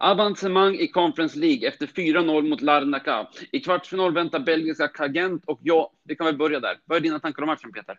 [0.00, 3.30] Avancemang i Conference League efter 4-0 mot Larnaca.
[3.52, 6.80] I kvartsfinal väntar belgiska Kagent och ja, vi kan väl börja där.
[6.84, 7.98] Vad är dina tankar om matchen, Peter?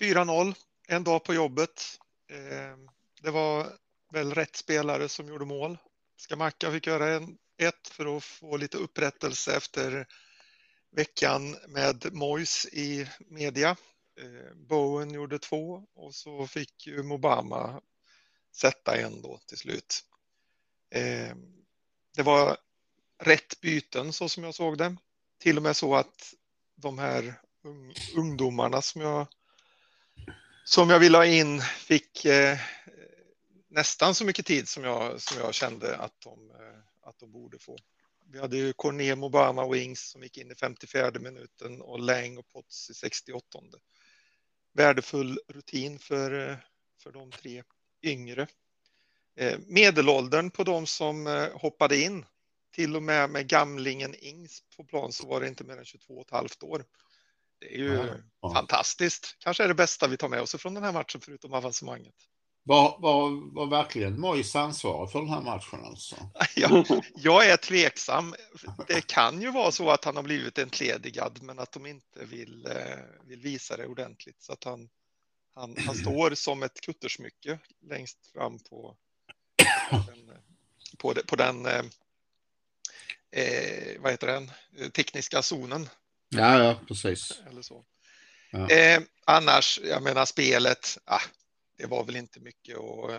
[0.00, 0.54] 4-0,
[0.88, 1.98] en dag på jobbet.
[2.30, 2.76] Eh,
[3.22, 3.66] det var
[4.12, 5.78] väl rätt spelare som gjorde mål.
[6.16, 10.06] Skamacka fick göra en, ett för att få lite upprättelse efter
[10.96, 13.70] veckan med Mois i media.
[14.20, 17.80] Eh, Bowen gjorde två och så fick ju Mobama
[18.56, 20.04] sätta en då till slut.
[20.92, 21.36] Eh,
[22.16, 22.56] det var
[23.18, 24.96] rätt byten så som jag såg det.
[25.38, 26.34] Till och med så att
[26.74, 27.34] de här
[28.16, 29.26] ungdomarna som jag
[30.64, 32.58] som jag ville ha in fick eh,
[33.68, 37.58] nästan så mycket tid som jag, som jag kände att de, eh, att de borde
[37.58, 37.76] få.
[38.32, 42.48] Vi hade ju Cornem Obama Wings som gick in i 54 minuten och Lang och
[42.48, 43.58] Potts i 68.
[44.72, 46.56] Värdefull rutin för, eh,
[47.02, 47.62] för de tre
[48.02, 48.46] yngre.
[49.36, 52.24] Eh, medelåldern på de som hoppade in,
[52.74, 56.14] till och med med gamlingen Ings på plan så var det inte mer än 22
[56.14, 56.84] och ett halvt år.
[57.60, 58.54] Det är ju ja.
[58.54, 59.36] fantastiskt.
[59.38, 62.14] Kanske är det bästa vi tar med oss från den här matchen förutom avancemanget.
[62.64, 66.16] Var, var, var verkligen Mois ansvarig för den här matchen alltså?
[66.56, 66.84] Ja,
[67.16, 68.34] jag är tveksam.
[68.86, 72.66] Det kan ju vara så att han har blivit entledigad men att de inte vill,
[72.66, 74.88] eh, vill visa det ordentligt så att han,
[75.54, 78.96] han, han står som ett kuttersmycke längst fram på,
[79.96, 80.36] den,
[80.98, 81.84] på, på den eh,
[83.30, 84.50] eh, vad heter den,
[84.90, 85.88] tekniska zonen.
[86.28, 87.42] Ja, ja, precis.
[87.50, 87.84] Eller så.
[88.50, 88.70] Ja.
[88.70, 91.22] Eh, annars, jag menar spelet, ah,
[91.78, 93.10] det var väl inte mycket och,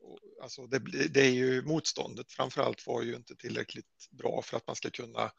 [0.00, 4.66] och alltså det, det, är ju motståndet framförallt var ju inte tillräckligt bra för att
[4.66, 5.32] man ska kunna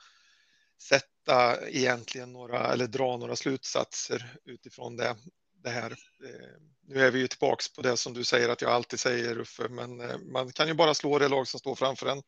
[0.81, 5.15] sätta egentligen några eller dra några slutsatser utifrån det,
[5.63, 5.91] det här.
[6.23, 9.39] Eh, nu är vi ju tillbaks på det som du säger att jag alltid säger
[9.39, 12.21] Uffe, men eh, man kan ju bara slå det lag som står framför en.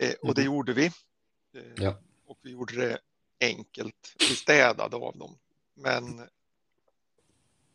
[0.00, 0.54] Eh, och det mm.
[0.54, 0.90] gjorde vi.
[1.76, 1.98] Ja.
[2.26, 2.98] Och vi gjorde det
[3.40, 4.14] enkelt.
[4.18, 5.38] Vi städade av dem.
[5.74, 6.22] Men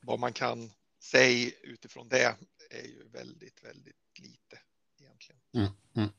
[0.02, 2.36] vad man kan säga utifrån det
[2.70, 4.60] är ju väldigt, väldigt lite
[5.00, 5.42] egentligen.
[5.54, 6.10] Mm, mm.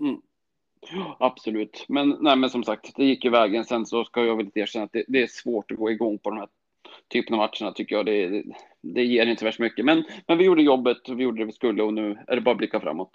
[0.00, 0.22] Mm.
[1.18, 3.64] Absolut, men, nej, men som sagt, det gick ju vägen.
[3.64, 6.30] Sen så ska jag väl erkänna att det, det, är svårt att gå igång på
[6.30, 6.48] de här
[7.08, 8.06] typen av matcherna tycker jag.
[8.06, 8.42] Det,
[8.80, 11.52] det, ger inte värst mycket, men, men vi gjorde jobbet och vi gjorde det vi
[11.52, 13.10] skulle och nu är det bara att blicka framåt.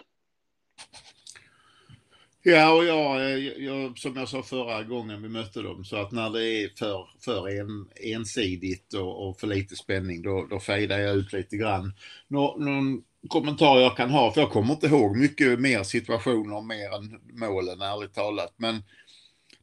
[2.46, 6.30] Ja, och jag, jag, som jag sa förra gången vi mötte dem, så att när
[6.30, 11.16] det är för, för en, ensidigt och, och för lite spänning, då, då fejdar jag
[11.16, 11.92] ut lite grann.
[12.28, 16.96] Nå, någon kommentar jag kan ha, för jag kommer inte ihåg mycket mer situationer mer
[16.96, 18.54] än målen, ärligt talat.
[18.56, 18.82] Men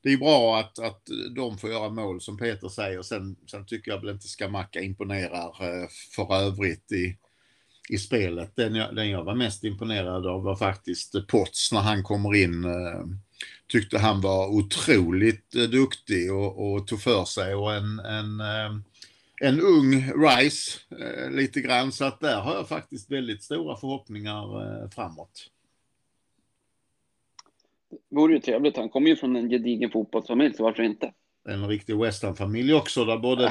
[0.04, 1.02] det är bra att, att
[1.36, 3.02] de får göra mål, som Peter säger.
[3.02, 7.18] Sen, sen tycker jag väl inte Skamacka imponerar eh, för övrigt i
[7.90, 8.56] i spelet.
[8.56, 12.64] Den jag, den jag var mest imponerad av var faktiskt Potts när han kommer in.
[12.64, 13.06] Eh,
[13.68, 18.42] tyckte han var otroligt eh, duktig och, och tog för sig och en, en,
[19.42, 20.80] en ung Rice
[21.30, 21.92] lite grann.
[21.92, 25.50] Så att där har jag faktiskt väldigt stora förhoppningar framåt.
[28.10, 28.78] Vore ju trevligt.
[28.78, 31.14] Han kommer ju från en gedigen fotbollsfamilj, så varför inte?
[31.50, 33.48] en riktig West Ham-familj också där både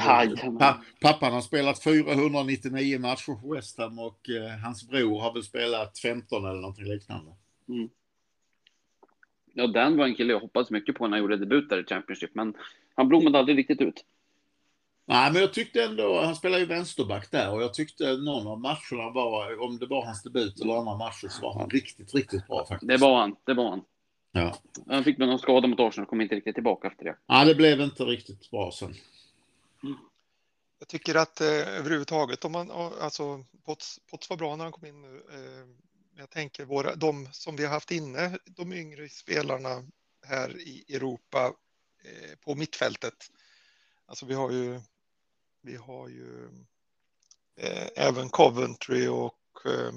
[0.59, 5.43] pa pappan har spelat 499 matcher för West Ham och eh, hans bror har väl
[5.43, 7.31] spelat 15 eller någonting liknande.
[7.69, 7.89] Mm.
[9.53, 11.83] Ja, Dan var en kille jag hoppades mycket på när jag gjorde debut där i
[11.83, 12.53] Championship, men
[12.95, 14.05] han blommade aldrig riktigt ut.
[15.05, 18.59] Nej, men jag tyckte ändå, han spelade ju vänsterback där och jag tyckte någon av
[18.59, 22.47] matcherna var, om det var hans debut eller andra matcher, så var han riktigt, riktigt
[22.47, 22.87] bra faktiskt.
[22.87, 23.81] Det var han, det var han.
[24.31, 24.57] Ja.
[24.87, 27.17] Han fick någon skada mot Arsenal och kom inte riktigt tillbaka efter det.
[27.25, 28.95] Ja, det blev inte riktigt bra sen.
[29.83, 29.97] Mm.
[30.79, 34.85] Jag tycker att eh, överhuvudtaget, om man, alltså Potts, Potts var bra när han kom
[34.85, 35.23] in nu.
[35.33, 35.67] Eh,
[36.17, 39.83] jag tänker våra, de som vi har haft inne, de yngre spelarna
[40.25, 41.53] här i Europa
[42.03, 43.13] eh, på mittfältet.
[44.05, 44.81] Alltså vi har ju,
[45.61, 46.49] vi har ju
[47.55, 49.91] eh, även Coventry och eh,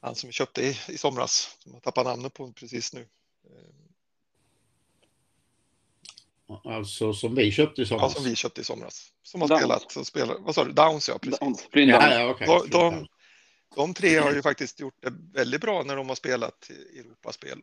[0.00, 3.06] han som vi köpte i, i somras, som jag tappar namnet på precis nu.
[6.64, 8.12] Alltså som vi köpte i somras?
[8.12, 9.12] Ja, som vi köpte i somras.
[9.22, 9.60] Som har Downs.
[9.60, 11.38] spelat, och spelar, vad sa du, Downs ja, precis.
[11.38, 11.68] Downs.
[11.72, 12.46] Ja, ja, okay.
[12.46, 13.06] de, de,
[13.74, 17.62] de, tre har ju faktiskt gjort det väldigt bra när de har spelat i Europaspel.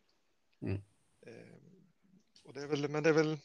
[0.61, 0.75] Mm.
[1.27, 1.31] Eh,
[2.43, 3.37] och det är väl, men det är väl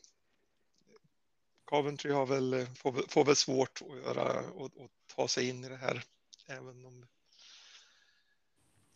[1.65, 5.69] Coventry har väl, får, får väl svårt att göra och, och ta sig in i
[5.69, 6.03] det här,
[6.47, 7.07] även om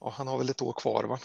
[0.05, 1.19] Ja, han har väl ett år kvar va?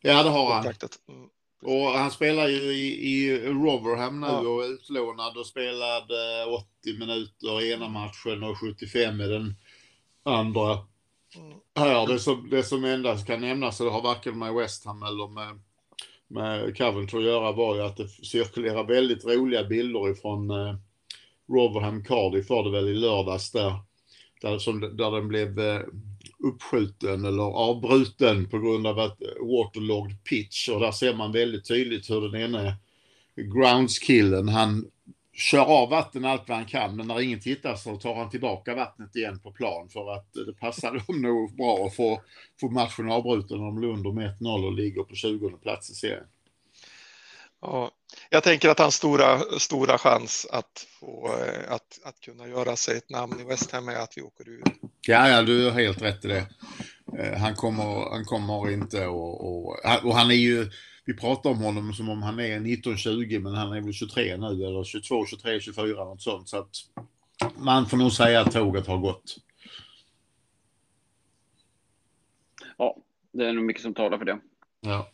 [0.00, 0.66] Ja, det har han.
[1.08, 1.28] Mm.
[1.62, 4.38] Och han spelar ju i, i Rotherham nu ja.
[4.38, 9.54] och är utlånad och spelade 80 minuter i ena matchen och 75 i den
[10.22, 10.78] andra.
[11.76, 12.06] här.
[12.06, 15.28] Det som, det som endast kan nämnas, och det har varken med West Ham eller
[15.28, 15.60] med,
[16.26, 20.74] med Coventry att göra, var ju att det cirkulerar väldigt roliga bilder ifrån eh,
[21.48, 23.74] Rotherham Cardiff var det väl i lördags där,
[24.40, 25.80] där, som, där den blev eh,
[26.42, 32.10] uppskjuten eller avbruten på grund av att waterlogged pitch och där ser man väldigt tydligt
[32.10, 32.76] hur den ene
[33.36, 34.90] groundskillen, han
[35.32, 38.74] kör av vatten allt vad han kan, men när ingen tittar så tar han tillbaka
[38.74, 42.20] vattnet igen på plan för att det passar dem nog bra att få,
[42.60, 46.26] få matchen avbruten om Lund med 1-0 och ligger på 20 plats i serien.
[47.60, 47.90] Ja,
[48.30, 52.96] jag tänker att hans stora, stora chans att, få, eh, att, att kunna göra sig
[52.96, 54.62] ett namn i West Ham är att vi åker ur.
[55.06, 56.46] Ja, ja, du har helt rätt i det.
[57.18, 60.70] Eh, han kommer, han kommer inte och, och, och han är ju,
[61.04, 64.46] vi pratar om honom som om han är 19-20 men han är väl 23 nu
[64.46, 66.48] eller 22, 23, 24 något sånt.
[66.48, 66.70] Så att
[67.56, 69.36] man får nog säga att tåget har gått.
[72.78, 72.96] Ja,
[73.32, 74.38] det är nog mycket som talar för det.
[74.80, 75.10] Ja.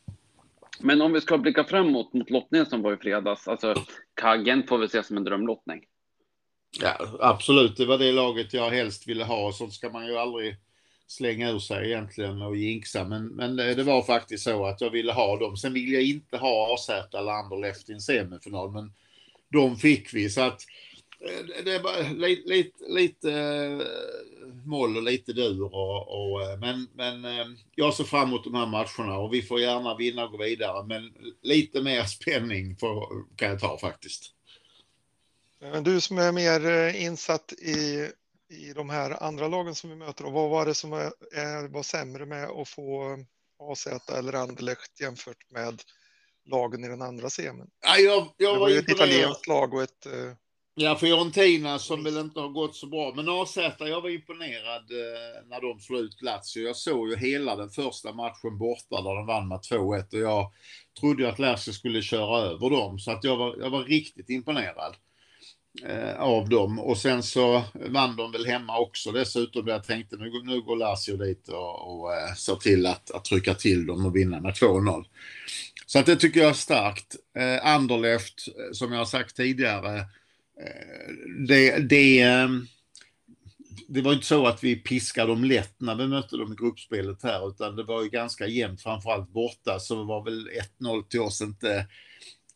[0.81, 3.75] Men om vi ska blicka framåt mot lottningen som var i fredags, alltså
[4.14, 5.84] Kaggen får vi se som en drömlottning.
[6.81, 7.76] Ja, absolut.
[7.76, 9.52] Det var det laget jag helst ville ha.
[9.52, 10.56] Sånt ska man ju aldrig
[11.06, 13.05] slänga ur sig egentligen och jinxa.
[13.05, 15.56] Men, men det, var faktiskt så att jag ville ha dem.
[15.56, 18.70] Sen vill jag inte ha AZ eller Anderlecht i en semifinal.
[18.70, 18.93] Men
[19.52, 20.31] de fick vi.
[20.31, 20.61] Så att
[21.20, 25.62] eh, det var lite, lite, lite äh, moll och lite dur.
[25.62, 27.24] Och, och, eh, men men
[27.74, 30.86] jag ser fram emot de här matcherna och vi får gärna vinna och gå vidare.
[30.86, 34.32] Men lite mer spänning för, kan jag ta faktiskt.
[35.84, 38.10] Du som är mer insatt i
[38.48, 40.24] i de här andra lagen som vi möter?
[40.24, 43.18] Och vad var det som är, var sämre med att få
[43.58, 43.86] AZ
[44.18, 45.82] eller Anderlecht jämfört med
[46.44, 47.70] lagen i den andra semin?
[47.80, 50.06] Ja, jag, jag det var, ju ett italienskt lag och ett...
[50.78, 53.12] Ja, Fiorentina som väl inte har gått så bra.
[53.17, 56.67] Men AZ, jag var imponerad eh, när de slog ut Lazio.
[56.67, 60.52] Jag såg ju hela den första matchen borta där de vann med 2-1 och jag
[61.00, 62.99] trodde att Lazio skulle köra över dem.
[62.99, 64.96] Så att jag var, jag var riktigt imponerad
[65.84, 66.78] eh, av dem.
[66.78, 69.69] Och sen så vann de väl hemma också dessutom.
[69.69, 73.55] Jag tänkte nu, nu går Lazio dit och, och eh, ser till att, att trycka
[73.55, 75.05] till dem och vinna med 2-0.
[75.87, 77.17] Så att det tycker jag är starkt.
[77.38, 80.06] Eh, Anderlecht, som jag har sagt tidigare,
[81.48, 82.66] det, det, ehm,
[83.88, 87.22] det var inte så att vi piskade dem lätt när vi mötte dem i gruppspelet
[87.22, 90.48] här, utan det var ju ganska jämnt, framförallt borta, så det var väl
[90.80, 91.86] 1-0 till oss inte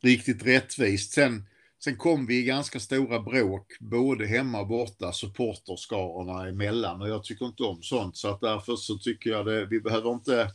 [0.03, 1.13] riktigt rättvist.
[1.13, 1.47] Sen
[1.85, 7.25] Sen kom vi i ganska stora bråk, både hemma och borta, supporterskarorna emellan och jag
[7.25, 10.51] tycker inte om sånt så att därför så tycker jag det, vi behöver inte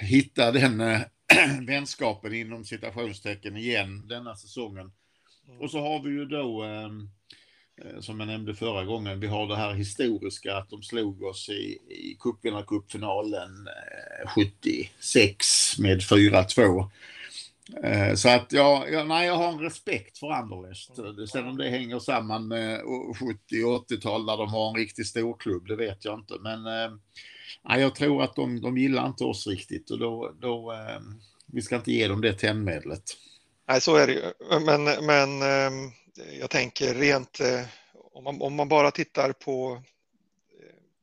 [0.00, 1.00] hitta den äh,
[1.66, 4.92] vänskapen inom citationstecken igen denna säsongen.
[5.50, 5.62] Mm.
[5.62, 7.10] Och så har vi ju då, ehm,
[7.82, 11.48] eh, som jag nämnde förra gången, vi har det här historiska att de slog oss
[11.48, 16.90] i, i cupvinnarcupfinalen eh, 76 med 4-2.
[17.82, 20.90] Eh, så att ja, ja, nej, jag har en respekt för Anderlecht.
[21.30, 22.80] Sen om det hänger samman med
[23.50, 26.34] 70 och 80-tal där de har en riktig storklubb, det vet jag inte.
[26.40, 26.96] Men eh,
[27.68, 31.00] nej, jag tror att de, de gillar inte oss riktigt och då, då eh,
[31.46, 33.16] vi ska inte ge dem det tändmedlet.
[33.70, 34.32] Nej, så är det ju.
[34.60, 35.40] Men, men
[36.40, 37.40] jag tänker rent
[38.12, 39.82] om man, om man bara tittar på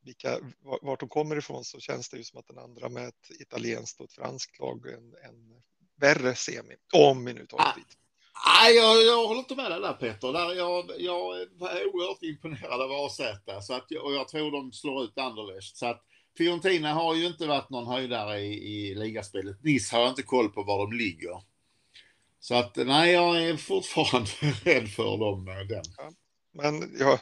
[0.06, 0.40] vilka,
[0.82, 4.00] vart de kommer ifrån så känns det ju som att den andra med ett italienskt
[4.00, 5.62] och ett franskt lag en, en
[6.00, 7.98] värre semi, om vi nu tar det dit.
[8.46, 10.34] Nej, jag, jag håller inte med dig där Peter.
[10.34, 13.22] Där jag, jag var oerhört imponerad av AZ
[13.68, 15.78] så att, och jag tror de slår ut Anderlecht.
[15.78, 16.04] Så att
[16.38, 19.64] Fiorentina har ju inte varit någon höjdare i, i ligaspelet.
[19.64, 21.42] Nice har jag inte koll på var de ligger.
[22.40, 24.30] Så att nej, jag är fortfarande
[24.64, 25.48] rädd för dem.
[25.48, 25.84] Eh, den.
[25.98, 26.12] Ja,
[26.54, 27.20] men, ja,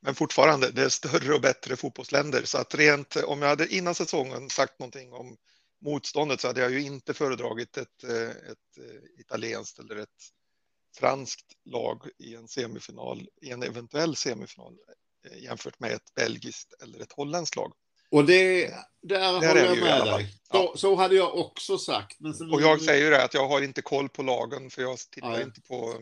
[0.00, 2.44] men fortfarande, det är större och bättre fotbollsländer.
[2.44, 5.36] Så att rent, om jag hade innan säsongen sagt någonting om
[5.84, 10.08] motståndet så hade jag ju inte föredragit ett, eh, ett eh, italienskt eller ett
[10.96, 14.76] franskt lag i en semifinal, i en eventuell semifinal
[15.36, 17.72] jämfört med ett belgiskt eller ett holländskt lag.
[18.14, 18.66] Och det,
[19.02, 20.34] där, där håller jag med dig.
[20.52, 20.72] Ja.
[20.72, 22.18] Så, så, hade jag också sagt.
[22.52, 25.30] och jag säger ju det att jag har inte koll på lagen för jag tittar
[25.30, 25.42] Nej.
[25.42, 25.94] inte på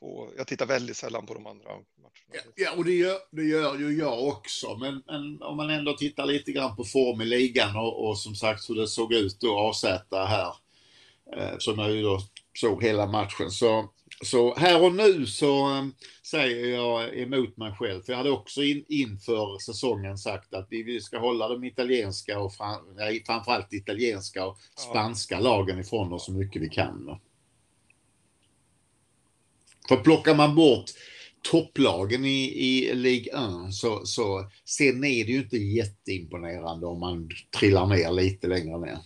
[0.00, 2.52] på, jag tittar väldigt sällan på de andra matcherna.
[2.54, 4.76] Ja, och det gör, det gör ju jag också.
[4.76, 8.34] Men, men, om man ändå tittar lite grann på form i ligan och, och som
[8.34, 10.52] sagt hur det såg ut då AZ här.
[11.36, 12.20] Eh, som jag ju då
[12.54, 13.50] såg hela matchen.
[13.50, 13.90] Så,
[14.24, 15.86] så här och nu så eh,
[16.30, 18.02] säger jag emot mig själv.
[18.02, 22.54] För jag hade också in, inför säsongen sagt att vi, ska hålla de italienska och
[22.54, 24.58] fram, nej, framförallt italienska och
[24.90, 27.18] spanska lagen ifrån oss så mycket vi kan.
[29.88, 30.90] För plockar man bort
[31.42, 33.32] topplagen i, i Ligue
[33.68, 38.78] 1 så, så sen är det ju inte jätteimponerande om man trillar ner lite längre
[38.78, 38.98] ner.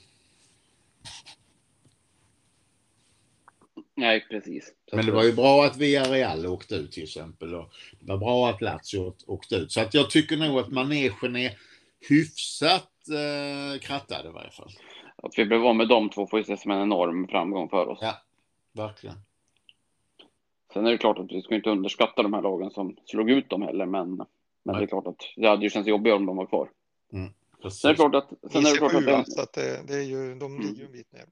[3.95, 4.75] Nej, precis.
[4.91, 7.55] Så Men det var ju bra att Villarreal åkte ut till exempel.
[7.55, 9.73] Och det var bra att Lazio åkte ut.
[9.73, 11.59] Så att jag tycker nog att manegen är
[12.09, 14.71] hyfsat eh, krattad i varje fall.
[15.17, 17.87] Att vi blev av med de två får ju ses som en enorm framgång för
[17.87, 17.99] oss.
[18.03, 18.15] Ja,
[18.73, 19.17] verkligen.
[20.73, 23.51] Sen är det klart att vi ska inte underskatta de här lagen som slog ut
[23.51, 24.17] dem heller, men,
[24.63, 26.71] men det är klart att det hade ju känts jobbigare om de var kvar.
[27.13, 27.33] Mm,
[27.71, 28.53] sen är det klart att...
[28.53, 30.93] Sen är det klart att det, att det, det är ju, de ligger ju en
[30.93, 31.25] bit ner.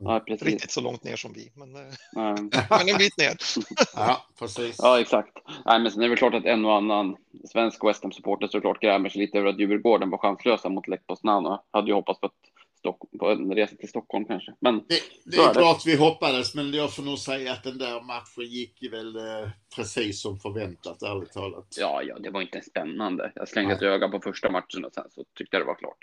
[0.00, 0.48] Ja, precis.
[0.48, 1.92] Riktigt så långt ner som vi, men, eh,
[2.70, 3.36] men en bit ner.
[3.94, 4.76] ja, precis.
[4.78, 5.38] Ja, exakt.
[5.64, 7.16] Nej, men sen är det väl klart att en och annan
[7.52, 11.46] svensk West Ham-supporter såklart grämer sig lite över att Djurgården var chanslösa mot Lech Poznan
[11.46, 12.32] och hade ju hoppats på ett
[12.80, 14.54] Stockholm, på en resa till Stockholm kanske.
[14.60, 15.90] Men det, det är, är klart det.
[15.90, 20.22] vi hoppades, men jag får nog säga att den där matchen gick väl eh, precis
[20.22, 21.66] som förväntat, ärligt talat.
[21.78, 23.32] Ja, ja, det var inte spännande.
[23.34, 25.98] Jag slängde ett öga på första matchen och sen så tyckte jag det var klart.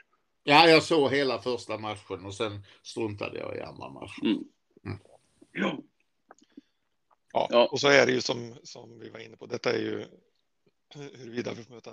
[0.50, 4.26] Ja, jag såg hela första matchen och sen struntade jag i andra matchen.
[4.26, 4.44] Mm.
[4.86, 5.78] Mm.
[7.34, 7.48] Ja.
[7.52, 9.46] ja, och så är det ju som, som vi var inne på.
[9.46, 10.06] Detta är ju
[10.96, 11.92] huruvida vi får möta,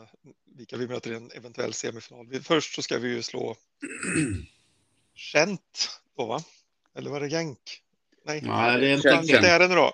[0.57, 2.41] vilka vi möter i en eventuell semifinal.
[2.43, 3.57] Först så ska vi ju slå
[5.35, 6.41] Gent då, va?
[6.95, 7.83] Eller var det Genk?
[8.25, 9.43] Nej, Nej det är inte Gent.
[9.43, 9.93] Det är det nu då.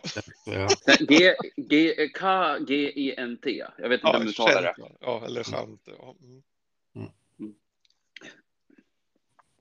[1.08, 3.64] G, G, K, G, E, N, T.
[3.78, 4.74] Jag vet inte ja, om du talar det.
[5.00, 5.82] Ja, eller Gent.
[5.84, 6.14] Ja.
[6.20, 6.30] Mm.
[6.30, 6.42] Mm.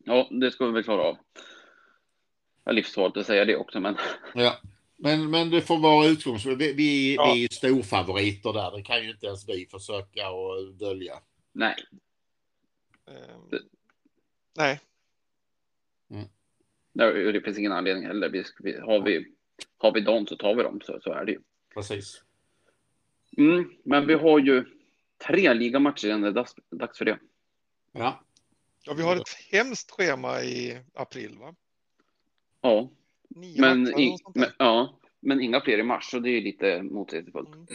[0.10, 1.18] Ja, det ska vi väl klara av.
[2.64, 3.98] Jag är livsfarligt att säga det också, men.
[4.34, 4.58] Ja,
[4.98, 6.62] men, men det får vara utgångspunkt.
[6.62, 7.34] Vi, vi, ja.
[7.34, 8.72] vi är storfavoriter där.
[8.78, 11.14] Det kan ju inte ens vi försöka och dölja.
[11.54, 11.76] Nej.
[13.06, 13.60] Um,
[14.58, 14.80] nej,
[16.10, 16.28] Mm.
[16.94, 18.30] Det, det finns ingen anledning heller.
[18.30, 19.26] Vi, vi, har, vi,
[19.78, 21.40] har vi dem så tar vi dem, så, så är det ju.
[21.74, 22.24] Precis.
[23.38, 24.66] Mm, men vi har ju
[25.28, 27.20] tre ligamatcher innan det är dags, dags för det.
[27.92, 28.24] Ja.
[28.84, 31.56] Ja, vi har ett hemskt schema i april, va?
[32.62, 32.90] Ja.
[33.30, 37.56] Nio men, i, men, ja, men inga fler i mars, så det är lite motsägelsefullt.
[37.56, 37.68] Mm.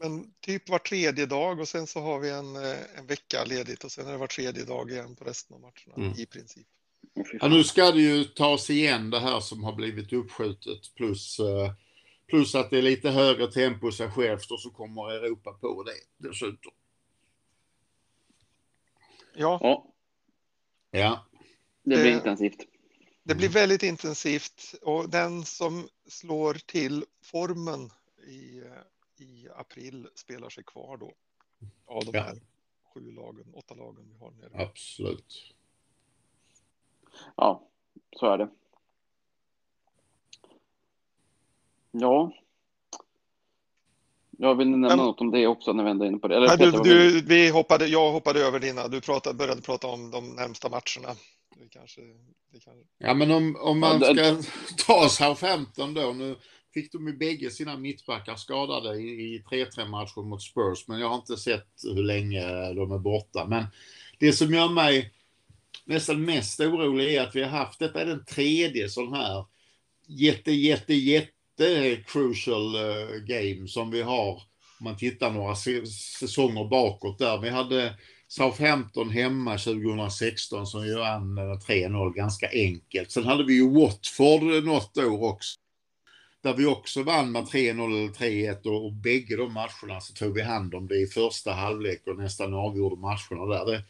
[0.00, 3.84] Men typ var tredje dag och sen så har vi en, eh, en vecka ledigt
[3.84, 6.20] och sen är det var tredje dag igen på resten av matcherna mm.
[6.20, 6.66] i princip.
[7.40, 11.72] Ja, nu ska det ju tas igen det här som har blivit uppskjutet plus, eh,
[12.26, 16.28] plus att det är lite högre tempo sig självt och så kommer Europa på det
[16.28, 16.72] dessutom.
[19.34, 19.58] Ja.
[19.62, 19.91] Ja.
[20.92, 21.26] Ja.
[21.82, 22.66] Det blir det, intensivt.
[23.22, 27.90] Det blir väldigt intensivt och den som slår till formen
[28.26, 28.62] i,
[29.16, 31.14] i april spelar sig kvar då.
[31.86, 32.40] Av de här
[32.94, 34.62] sju lagen, åtta lagen vi har nere.
[34.62, 35.54] Absolut.
[37.36, 37.68] Ja,
[38.16, 38.48] så är det.
[41.90, 42.32] Ja.
[44.42, 46.36] Jag vill nämna Men, något om det också när vi ändå är inne på det.
[46.36, 50.34] Eller, du, du, vi hoppade, jag hoppade över dina, du pratade, började prata om de
[50.34, 51.16] närmsta matcherna.
[51.56, 52.00] Det kanske,
[52.52, 52.82] det kanske...
[52.98, 54.36] Ja, men om, om man ska
[54.86, 56.12] ta Southampton då.
[56.12, 56.36] Nu
[56.74, 61.08] fick de ju bägge sina mittbackar skadade i, i 3-3 matchen mot Spurs, men jag
[61.08, 63.46] har inte sett hur länge de är borta.
[63.48, 63.64] Men
[64.18, 65.12] det som gör mig
[65.84, 69.44] nästan mest orolig är att vi har haft, detta är den tredje sån här
[70.06, 71.41] jätte, jätte, jätte
[72.06, 74.42] crucial eh, game som vi har
[74.82, 75.54] om man tittar några
[76.20, 77.38] säsonger bakåt där.
[77.38, 77.94] Vi hade
[78.28, 83.10] Southampton hemma 2016 som ju vann 3-0 ganska enkelt.
[83.10, 85.58] Sen hade vi ju Watford eh, något år också.
[86.42, 90.34] Där vi också vann med 3-0 eller 3-1 och, och bägge de matcherna så tog
[90.34, 93.72] vi hand om det i första halvlek och nästan avgjorde matcherna där.
[93.72, 93.82] Det,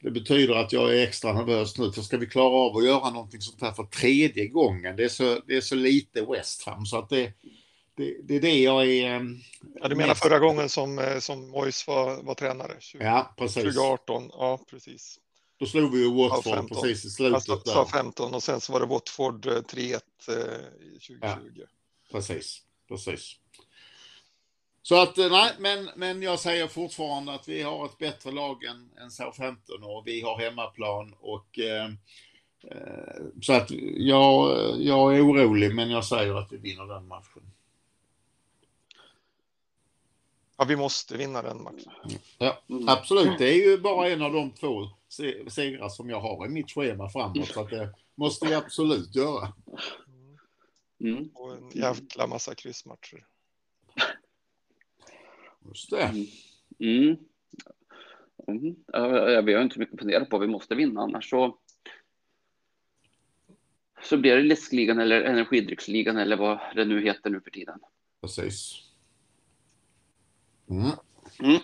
[0.00, 3.10] det betyder att jag är extra nervös nu, för ska vi klara av att göra
[3.10, 6.86] någonting sånt här för tredje gången, det är så, det är så lite West Ham,
[6.86, 7.32] så att det,
[7.96, 9.10] det, det är det jag är...
[9.10, 9.36] Ehm,
[9.80, 10.22] ja, du menar mest...
[10.22, 12.76] förra gången som, eh, som Mois var, var tränare?
[12.80, 13.62] 20, ja, precis.
[13.62, 15.18] 2018, ja precis.
[15.58, 17.34] Då slog vi ju Watford precis i slutet.
[17.34, 17.84] Alltså, där.
[17.84, 20.00] 15 och sen så var det Watford 3-1 eh,
[20.92, 21.18] 2020.
[21.20, 21.38] Ja,
[22.12, 23.36] precis, precis.
[24.88, 28.64] Så att eh, nej, men, men jag säger fortfarande att vi har ett bättre lag
[28.64, 31.84] än, än Southampton och vi har hemmaplan och eh,
[32.70, 37.42] eh, så att jag, jag är orolig men jag säger att vi vinner den matchen.
[40.56, 41.92] Ja, vi måste vinna den matchen.
[42.38, 43.38] Ja, absolut.
[43.38, 44.88] Det är ju bara en av de två
[45.48, 47.48] segrar som jag har i mitt schema framåt.
[47.48, 49.52] Så att det måste vi absolut göra.
[51.00, 51.30] Mm.
[51.34, 53.24] Och en jävla massa kryssmatcher.
[55.68, 56.02] Just det.
[56.02, 56.26] Mm.
[56.78, 57.16] Mm.
[58.48, 58.76] Mm.
[58.86, 60.38] Ja, vi har inte mycket att fundera på.
[60.38, 61.58] Vi måste vinna, annars så
[64.02, 67.78] så blir det läskligan eller energidrycksligan eller vad det nu heter nu för tiden.
[68.20, 68.74] Precis.
[70.70, 70.90] Mm.
[71.42, 71.60] Mm.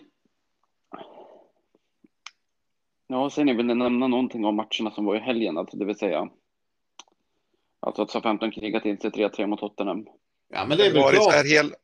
[3.06, 6.30] Ja, sen det nämna någonting om matcherna som var i helgen, alltså det vill säga.
[7.80, 10.06] Alltså att SA-15 krigat in sig 3-3 mot Tottenham.
[10.48, 11.34] Ja, men det är Det väl klart.
[11.34, 11.74] här hel...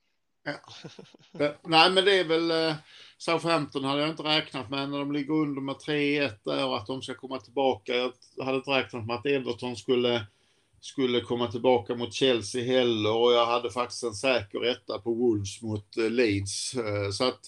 [1.39, 2.75] Eh, Nej, men det är väl eh,
[3.19, 6.87] Southampton hade jag inte räknat med när de ligger under med 3-1 där och att
[6.87, 7.95] de ska komma tillbaka.
[8.37, 10.27] Jag hade inte räknat med att Everton skulle,
[10.81, 15.63] skulle komma tillbaka mot Chelsea heller och jag hade faktiskt en säker etta på Wolves
[15.63, 16.75] mot eh, Leeds.
[16.75, 17.41] Eh, så att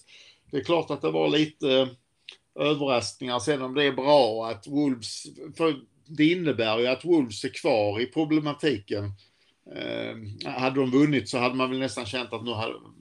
[0.50, 1.88] det är klart att det var lite
[2.54, 3.38] överraskningar.
[3.38, 5.22] Sen om det är bra att Wolves,
[5.56, 9.12] för det innebär ju att Wolves är kvar i problematiken.
[9.66, 12.50] Eh, hade de vunnit så hade man väl nästan känt att nu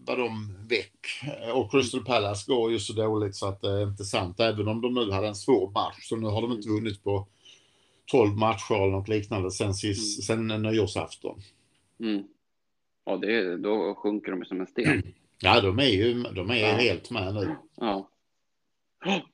[0.06, 1.08] var de väck.
[1.54, 4.40] Och Crystal Palace går ju så dåligt så att det är inte sant.
[4.40, 5.98] Även om de nu hade en svår match.
[6.10, 7.28] Så nu har de inte vunnit på
[8.12, 11.42] 12 matcher eller något liknande sen, sist, sen nyårsafton.
[12.00, 12.24] Mm.
[13.06, 15.04] Ja, det, då sjunker de som en sten.
[15.44, 16.68] Ja, de är ju de är Ja.
[16.74, 17.56] helt med nu.
[17.76, 18.10] Ja.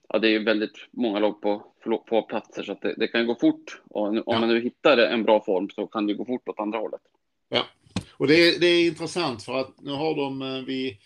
[0.09, 1.63] Ja, det är ju väldigt många lag på
[2.09, 3.81] få platser så att det, det kan gå fort.
[3.89, 4.39] Och om Ja.
[4.39, 7.01] man nu hittar en bra form så kan det gå fort åt andra hållet.
[7.49, 7.65] Ja,
[8.11, 10.97] Och det, är- det är intressant för att nu har de eh, vid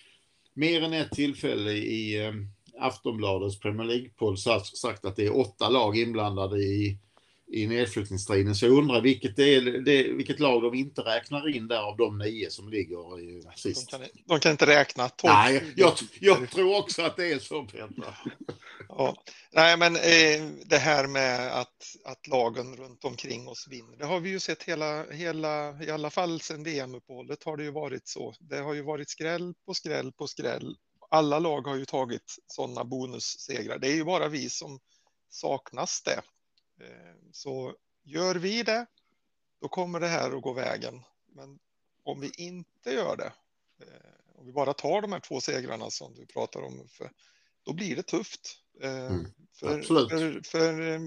[0.53, 2.33] mer än ett tillfälle i eh,
[2.79, 4.37] Aftonbladets Premier League-poll
[4.77, 6.97] sagt att det är åtta lag inblandade i,
[7.51, 8.55] i nedflyttningsstriden.
[8.55, 11.97] Så jag undrar vilket, det är, det, vilket lag de inte räknar in där av
[11.97, 13.89] de nio som ligger i De sist.
[13.89, 15.09] kan, de kan inte räkna.
[15.09, 15.33] 12.
[15.33, 18.15] Nej, jag, jag tror också att det är så Petra.
[18.89, 19.15] Ja.
[19.51, 24.19] Nej, men eh, det här med att, att lagen runt omkring oss vinner, det har
[24.19, 28.35] vi ju sett hela, hela i alla fall sedan VM-uppehållet har det ju varit så.
[28.39, 30.75] Det har ju varit skräll på skräll på skräll.
[31.09, 33.79] Alla lag har ju tagit sådana bonussegrar.
[33.79, 34.79] Det är ju bara vi som
[35.29, 36.21] saknas det.
[36.81, 38.85] Eh, Så gör vi det,
[39.61, 41.01] då kommer det här att gå vägen.
[41.27, 41.59] Men
[42.03, 43.33] om vi inte gör det,
[43.85, 47.11] eh, om vi bara tar de här två segrarna som du pratar om, för,
[47.63, 48.57] då blir det tufft.
[48.81, 50.99] Eh, Mm, för, för, för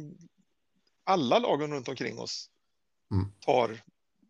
[1.05, 2.51] alla lagen runt omkring oss
[3.11, 3.33] Mm.
[3.41, 3.83] tar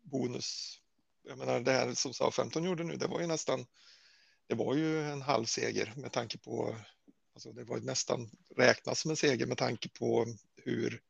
[0.03, 0.79] bonus.
[1.23, 3.65] Jag menar det här som SA-15 gjorde nu, det var ju nästan,
[4.47, 6.75] det var ju en halv seger med tanke på,
[7.33, 11.01] alltså det var ju nästan räknas som en seger med tanke på hur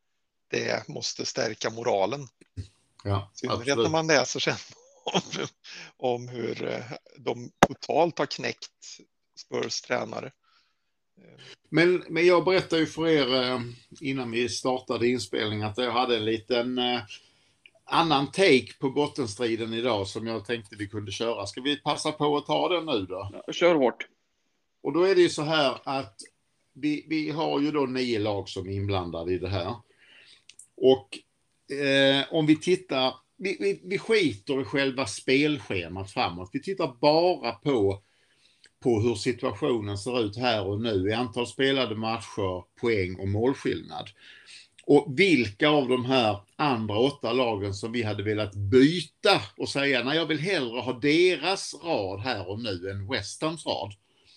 [0.48, 2.28] det måste stärka moralen.
[3.04, 3.90] Ja, synnerhet när absolut.
[3.90, 4.56] man läser sen
[5.04, 5.46] om,
[5.96, 6.84] om hur eh,
[7.18, 9.00] de totalt har knäckt
[9.36, 10.32] Spurs tränare.
[11.68, 13.60] Men, men jag berättade ju för er eh,
[14.00, 17.00] innan vi startade inspelning att jag hade en liten eh,
[17.84, 21.46] annan take på bottenstriden idag som jag tänkte vi kunde köra.
[21.46, 23.30] Ska vi passa på att ta den nu då?
[23.46, 24.06] Ja, kör hårt.
[24.82, 26.20] Och då är det ju så här att
[26.72, 29.74] vi, vi har ju då nio lag som är inblandade i det här.
[30.76, 31.18] Och
[31.76, 36.50] eh, om vi tittar, vi, vi, vi skiter i själva spelschemat framåt.
[36.52, 38.02] Vi tittar bara på,
[38.82, 44.10] på hur situationen ser ut här och nu i antal spelade matcher, poäng och målskillnad.
[44.86, 50.04] Och vilka av de här andra åtta lagen som vi hade velat byta och säga,
[50.04, 53.94] nej jag vill hellre ha deras rad här och nu än West Hams rad.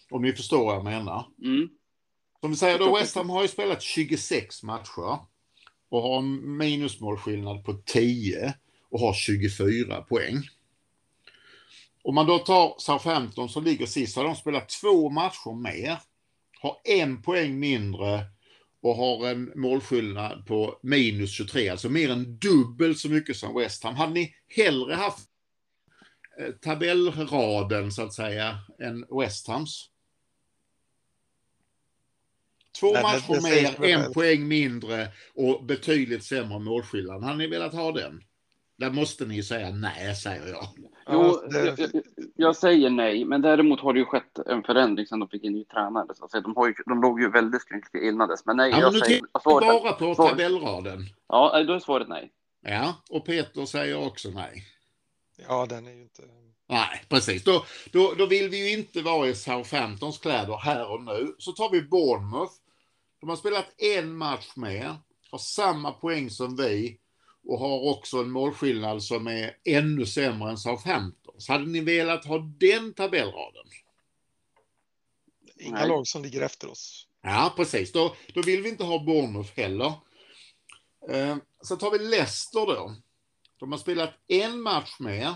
[0.10, 1.26] Om ni förstår vad jag menar.
[1.44, 1.70] Mm.
[2.42, 5.20] Som vi säger då, West Ham har ju spelat 26 matcher
[5.90, 8.54] och har en minusmålskillnad på 10
[8.90, 10.36] och har 24 poäng.
[12.04, 15.98] Om man då tar Southampton som ligger sist så har de spelat två matcher mer,
[16.62, 18.26] har en poäng mindre
[18.82, 23.84] och har en målskillnad på minus 23, alltså mer än dubbelt så mycket som West
[23.84, 23.96] Ham.
[23.96, 25.28] Hade ni hellre haft
[26.40, 29.90] eh, tabellraden så att säga än West Hams?
[32.80, 33.42] Två Nej, matcher
[33.80, 37.24] mer, en poäng mindre och betydligt sämre målskillnad.
[37.24, 38.24] Hade ni velat ha den?
[38.78, 40.68] Där måste ni ju säga nej, säger jag.
[41.12, 41.90] Jo, jag, jag,
[42.36, 45.54] jag säger nej, men däremot har det ju skett en förändring sen de fick en
[45.54, 46.06] ny tränare.
[46.16, 48.46] Så att säga, de, har ju, de låg ju väldigt skrynkligt innandes.
[48.46, 49.22] Men nej, Ja, men jag nu säger...
[49.44, 51.06] Svaret, vi bara på svaret- tabellraden.
[51.28, 52.32] Ja, då är svaret nej.
[52.62, 54.64] Ja, och Peter säger också nej.
[55.48, 56.22] Ja, den är ju inte...
[56.70, 57.44] Nej, precis.
[57.44, 61.36] Då, då, då vill vi ju inte vara i Southamptons kläder här och nu.
[61.38, 62.54] Så tar vi Bournemouth.
[63.20, 64.96] De har spelat en match mer,
[65.32, 67.00] har samma poäng som vi
[67.48, 71.48] och har också en målskillnad som är ännu sämre än Southamptons.
[71.48, 73.66] Hade ni velat ha den tabellraden?
[75.60, 75.88] Inga Nej.
[75.88, 77.08] lag som ligger efter oss.
[77.22, 77.92] Ja, precis.
[77.92, 79.94] Då, då vill vi inte ha Bournemouth heller.
[81.10, 82.96] Eh, så tar vi Leicester då.
[83.58, 85.34] De har spelat en match mer,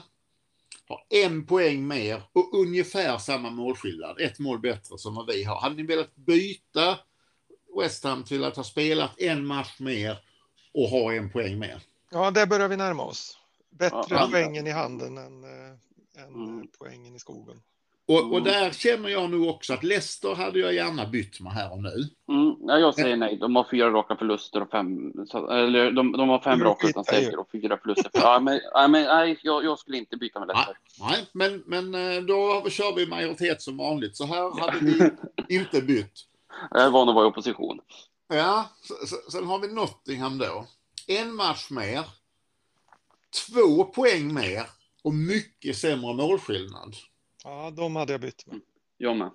[0.88, 4.22] har en poäng mer och ungefär samma målskillnad.
[4.22, 5.60] Ett mål bättre som vad vi har.
[5.60, 7.00] Hade ni velat byta
[7.80, 10.18] West Ham till att ha spelat en match mer
[10.74, 11.80] och ha en poäng mer?
[12.12, 13.38] Ja, där börjar vi närma oss.
[13.70, 14.28] Bättre Ja.
[14.32, 16.68] poängen i handen än, eh, än Mm.
[16.80, 17.62] poängen i skogen.
[18.08, 18.44] Och, och Mm.
[18.44, 21.90] där känner jag nog också att Leicester hade jag gärna bytt med här och nu.
[22.30, 23.38] Mm, ja, jag säger nej.
[23.38, 25.14] De har fyra raka förluster och fem...
[25.28, 28.12] Så, eller de, de har fem raka utan seger och fyra förluster.
[28.14, 30.78] Ja, men, ja, men, nej, jag, jag skulle inte byta med Leicester.
[31.00, 34.18] Nej, men, men eh, då kör vi majoritet som vanligt.
[34.18, 35.12] Så här hade vi
[35.56, 36.14] inte bytt.
[36.72, 37.80] Jag är van att vara i opposition.
[38.28, 38.70] Ja,
[39.32, 40.68] sen har vi Nottingham då.
[41.08, 42.06] En match mer,
[43.48, 44.70] två poäng mer
[45.04, 46.96] och mycket sämre målskillnad.
[47.44, 48.62] Ja, de hade jag bytt med.
[48.98, 49.32] Jag med.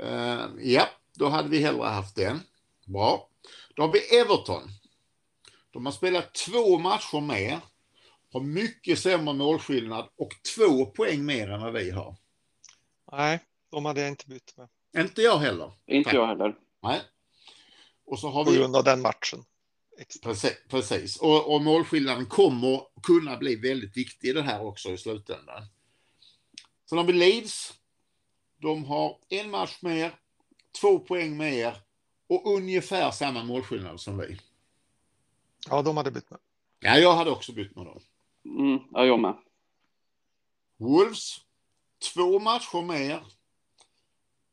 [0.00, 2.40] Eh, ja, då hade vi hellre haft den.
[2.86, 3.28] Bra.
[3.74, 4.62] Då har vi Everton.
[5.70, 7.60] De har spelat två matcher mer,
[8.32, 12.16] har mycket sämre målskillnad och två poäng mer än vad vi har.
[13.12, 14.68] Nej, de hade jag inte bytt med.
[14.96, 15.72] Inte jag heller.
[15.86, 16.14] Inte Tack.
[16.14, 16.54] jag heller.
[16.82, 17.00] Nej.
[18.06, 19.44] Och så har På vi grund av den matchen.
[20.22, 20.56] Precis.
[20.68, 21.16] precis.
[21.16, 25.62] Och, och målskillnaden kommer kunna bli väldigt viktig i det här också i slutändan.
[26.88, 27.74] Sen har vi Leeds.
[28.56, 30.14] De har en match mer,
[30.80, 31.76] två poäng mer
[32.26, 34.40] och ungefär samma målskillnad som vi.
[35.68, 36.40] Ja, de hade bytt med.
[36.80, 38.00] Ja, jag hade också bytt med dem.
[38.44, 39.34] Mm, ja, jag med.
[40.76, 41.36] Wolves.
[42.14, 43.24] Två matcher mer,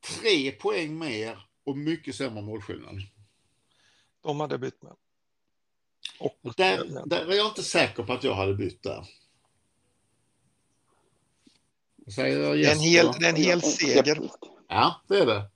[0.02, 2.96] tre poäng mer och mycket sämre målskillnad.
[4.22, 4.96] De hade bytt med.
[6.20, 9.06] Och där, där är jag inte säker på att jag hade bytt där.
[12.16, 14.30] Säger det är en hel, det är en hel seger.
[14.68, 15.50] Ja, det är det.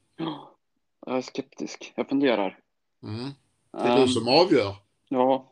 [1.06, 1.94] Jag är skeptisk.
[1.96, 2.60] Jag funderar.
[3.04, 3.30] Mm.
[3.72, 4.76] Det är Ehm, du som avgör.
[5.10, 5.52] Ja.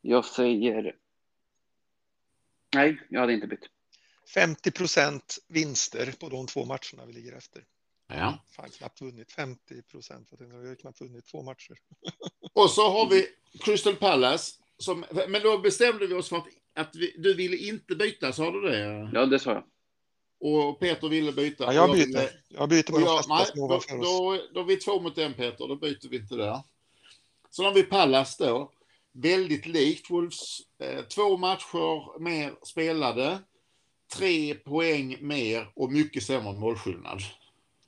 [0.00, 0.96] Jag säger...
[2.74, 3.68] Nej, jag hade inte bytt.
[4.34, 7.64] 50 procent vinster på de två matcherna vi ligger efter.
[8.08, 8.38] Ja.
[8.56, 10.28] Fan, knappt vunnit 50 procent.
[10.38, 11.74] Vi har knappt vunnit två matcher.
[12.52, 13.26] Och så har vi
[13.60, 14.52] Crystal Palace.
[14.78, 18.50] Som, men då bestämde vi oss för att, att vi, du ville inte byta, sa
[18.50, 19.10] du det?
[19.14, 19.64] Ja, det sa jag.
[20.40, 21.64] Och Peter ville byta.
[21.64, 22.06] Ja, jag byter.
[22.06, 25.68] ville- Jag byter med jag, nej, då, då, då är vi två mot en Peter,
[25.68, 26.60] då byter vi inte där.
[27.50, 28.72] Sen har vi Pallas då.
[29.12, 30.58] Väldigt likt Wolves.
[30.78, 33.38] Eh, två matcher mer spelade.
[34.16, 37.20] Tre poäng mer och mycket sämre målskillnad.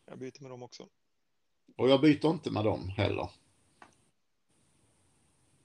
[0.06, 0.86] Jag byter med dem också.
[1.76, 3.28] Och jag byter inte med dem heller.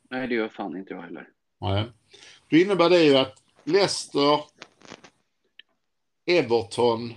[0.10, 1.30] Nej, det gör fan inte jag heller.
[1.58, 1.92] Nej.
[2.50, 4.40] Då innebär det ju att Leicester,
[6.26, 7.14] Everton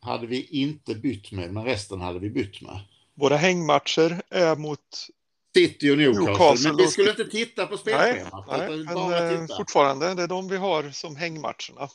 [0.00, 2.80] hade vi inte bytt med, men resten hade vi bytt med.
[3.14, 5.08] Våra hängmatcher är mot...
[5.54, 8.46] City och Newcastle, Newcastle men vi skulle inte titta på Nej, spelschemat.
[8.48, 9.56] nej utan men eh, titta.
[9.56, 11.88] fortfarande, det är de vi har som hängmatcherna.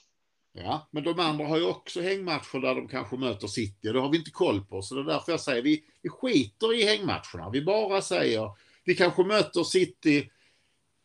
[0.53, 4.09] Ja, men de andra har ju också hängmatcher där de kanske möter City det har
[4.11, 4.81] vi inte koll på.
[4.81, 7.49] Så det är därför jag säger vi, vi skiter i hängmatcherna.
[7.53, 8.51] Vi bara säger
[8.83, 10.29] vi kanske möter City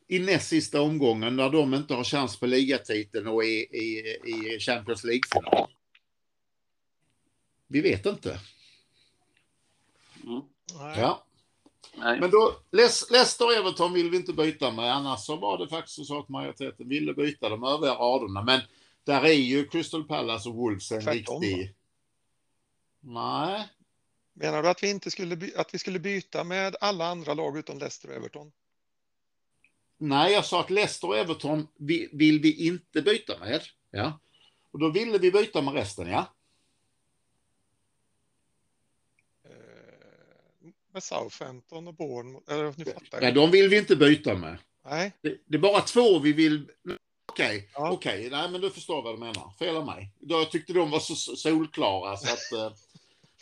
[0.09, 4.59] i näst sista omgången när de inte har chans på ligatiteln och i, i, i
[4.61, 5.69] Champions League-final.
[7.67, 8.41] Vi vet inte.
[10.25, 10.41] Mm.
[10.75, 11.01] Nej.
[11.01, 11.25] Ja.
[11.97, 12.21] Nej.
[12.21, 14.95] Men då, Leicester och Everton vill vi inte byta med.
[14.95, 18.43] Annars så var det faktiskt så att majoriteten ville byta de övriga raderna.
[18.43, 18.61] Men
[19.05, 21.75] där är ju Crystal Palace och Wolves en Tvärtom, riktig...
[23.01, 23.69] Nej.
[24.33, 27.59] Menar du att vi, inte skulle, by- att vi skulle byta med alla andra lag
[27.59, 28.53] utom Leicester och Everton?
[29.99, 33.63] Nej, jag sa att Leicester och Everton vi, vill vi inte byta med.
[33.91, 34.19] Ja.
[34.71, 36.35] Och då ville vi byta med resten, ja.
[40.93, 42.53] Med Southampton och Bournemouth?
[42.53, 43.21] Eller, ni fattar.
[43.21, 44.59] Nej, de vill vi inte byta med.
[44.85, 46.71] Nej, Det, det är bara två vi vill...
[47.27, 47.91] Okej, Ja.
[47.93, 48.31] okej.
[48.31, 49.53] Nej, men du förstår vad du menar.
[49.59, 50.13] Fel av mig.
[50.21, 52.53] Då jag tyckte de var så solklara så att...
[52.53, 52.77] eh,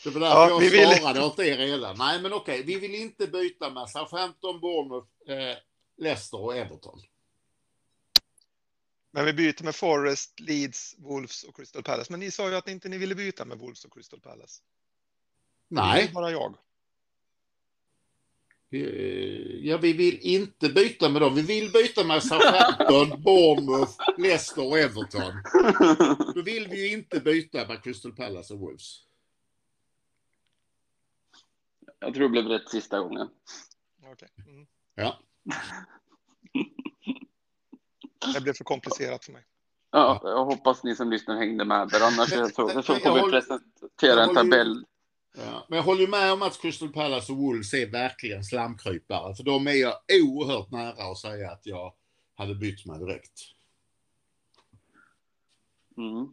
[0.05, 1.97] Det var därför Ja, jag vi vill- svarade åt er redan.
[1.99, 2.63] Nej, men okej.
[2.63, 5.57] Vi vill inte byta med Southampton, Bournemouth, eh,
[5.99, 7.01] Leicester och Everton.
[9.13, 12.13] men vi byter med Forest, Leeds, Wolves och Crystal Palace.
[12.13, 14.63] Men ni sa ju att inte ni ville byta med Wolves och Crystal Palace.
[15.69, 16.55] Det är Nej, bara jag.
[18.71, 21.35] Eh, ja, vi vill inte byta med dem.
[21.35, 25.33] Vi vill byta med Southampton, Bournemouth, Leicester och Everton.
[26.35, 29.05] Då vill vi ju inte byta med Crystal Palace och Wolves.
[31.99, 33.29] Jag tror det blev rätt sista gången.
[34.13, 34.29] Okej.
[34.47, 34.67] Mm.
[34.95, 35.21] Ja.
[38.35, 39.43] Det blev för komplicerat för mig.
[39.91, 42.07] Ja, jag hoppas ni som lyssnar hängde med där.
[42.07, 44.85] Annars så, så Jag får vi presentera en tabell.
[45.37, 49.35] Ja, men jag håller ju med om att Crystal Palace och Wolves är verkligen slamkrypare.
[49.35, 51.95] För de är jag oerhört nära att säga att jag
[52.35, 53.41] hade bytt med direkt.
[55.97, 56.33] Mm.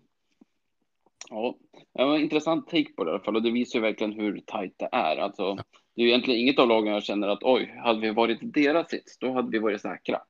[1.29, 1.57] Ja,
[1.93, 4.13] det var en intressant take på det i alla fall och det visar ju verkligen
[4.13, 5.17] hur tajt det är.
[5.17, 5.55] Alltså,
[5.95, 8.45] det är ju egentligen inget av lagen jag känner att oj, hade vi varit i
[8.45, 10.21] deras sits, då hade vi varit säkra.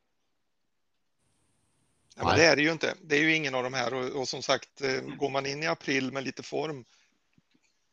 [2.16, 2.94] Ja, men det är det ju inte.
[3.02, 5.64] Det är ju ingen av de här och, och som sagt, eh, går man in
[5.64, 6.86] i april med lite form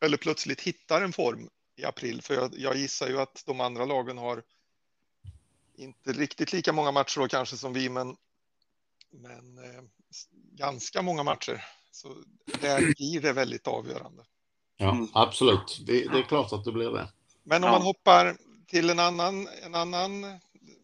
[0.05, 3.85] eller plötsligt hittar en form i april, för jag, jag gissar ju att de andra
[3.85, 4.43] lagen har
[5.77, 8.15] inte riktigt lika många matcher då kanske som vi, men,
[9.11, 9.83] men eh,
[10.51, 11.65] ganska många matcher.
[11.91, 12.15] Så
[12.61, 14.23] där blir det väldigt avgörande.
[14.77, 15.81] Ja, absolut.
[15.85, 17.07] Det, det, är klart att det blir det.
[17.43, 18.37] Men om man hoppar
[18.67, 20.39] till en annan, en annan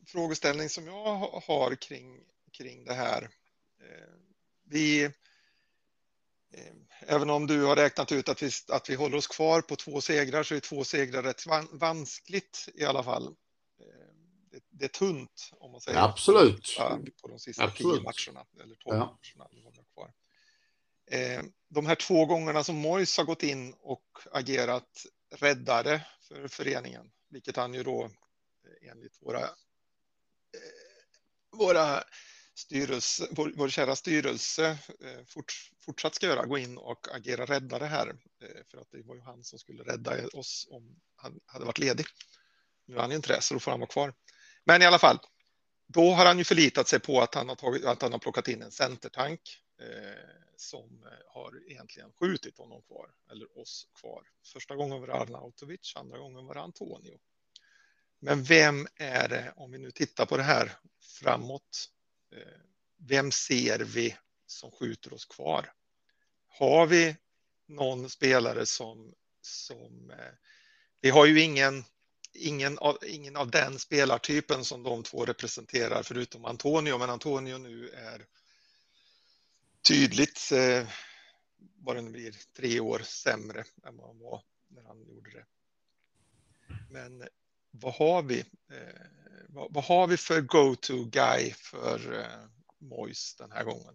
[0.05, 1.15] frågeställning som jag
[1.47, 2.19] har kring,
[2.51, 3.23] kring det här.
[3.79, 4.13] Eh,
[4.63, 5.11] vi, eh,
[7.07, 10.01] även om du har räknat ut att vi, att vi håller oss kvar på två
[10.01, 13.27] segrar så är två segrar rätt vanskligt i alla fall.
[13.79, 14.13] Eh,
[14.51, 15.99] det, det är tunt om man säger.
[15.99, 16.77] Absolut.
[17.21, 17.95] På de sista Absolut.
[17.95, 19.17] tio matcherna eller tolv ja.
[19.37, 19.49] matcherna.
[19.93, 20.13] Kvar.
[21.69, 27.55] De här två gångerna som Mois har gått in och agerat räddare för föreningen, vilket
[27.55, 28.09] han ju då
[28.81, 29.49] enligt våra
[31.51, 32.03] våra
[32.55, 35.53] styrelse, vår, vår kära styrelse eh, fort,
[35.85, 38.07] fortsatt ska göra, gå in och agera räddare här.
[38.41, 41.77] Eh, för att det var ju han som skulle rädda oss om han hade varit
[41.77, 42.05] ledig.
[42.85, 44.13] Nu är han ju inte det, så då får han vara kvar.
[44.63, 45.19] Men i alla fall,
[45.87, 48.47] då har han ju förlitat sig på att han har, tagit, att han har plockat
[48.47, 49.41] in en centertank
[49.81, 54.23] eh, som eh, har egentligen skjutit honom kvar, eller oss kvar.
[54.53, 57.19] Första gången var det Arnautovic, andra gången var det Antonio.
[58.19, 60.71] Men vem är det, om vi nu tittar på det här
[61.21, 61.89] framåt,
[62.31, 62.59] Eh,
[62.97, 65.73] vem ser vi som skjuter oss kvar?
[66.47, 67.15] Har vi
[67.67, 70.33] någon spelare som, som eh,
[71.01, 71.83] vi har ju ingen,
[72.33, 77.89] ingen, av, ingen av den spelartypen som de två representerar förutom Antonio, men Antonio nu
[77.89, 78.25] är
[79.87, 80.87] tydligt eh,
[81.57, 85.45] vad nu blir tre år sämre än vad han var när han gjorde det.
[86.89, 87.27] Men
[87.71, 88.39] vad har vi?
[88.39, 89.01] Eh,
[89.49, 92.47] vad, vad, har vi för go-to guy för eh,
[92.79, 93.93] Mois den här gången?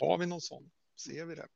[0.00, 0.70] Har vi någon sån?
[0.96, 1.46] Ser vi det?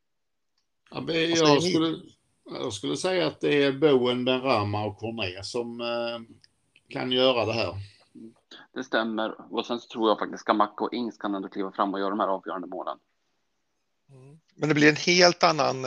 [0.90, 1.98] Ja, jag, skulle,
[2.44, 6.36] jag skulle säga att det är Boen, Benrama och Corné som eh,
[6.88, 7.74] kan göra det här.
[8.74, 9.52] Det stämmer.
[9.54, 12.10] Och sen så tror jag faktiskt Skamacka och Ings kan ändå kliva fram och göra
[12.10, 12.98] de här avgörande målen.
[14.10, 14.40] Mm.
[14.54, 15.84] Men det blir en helt annan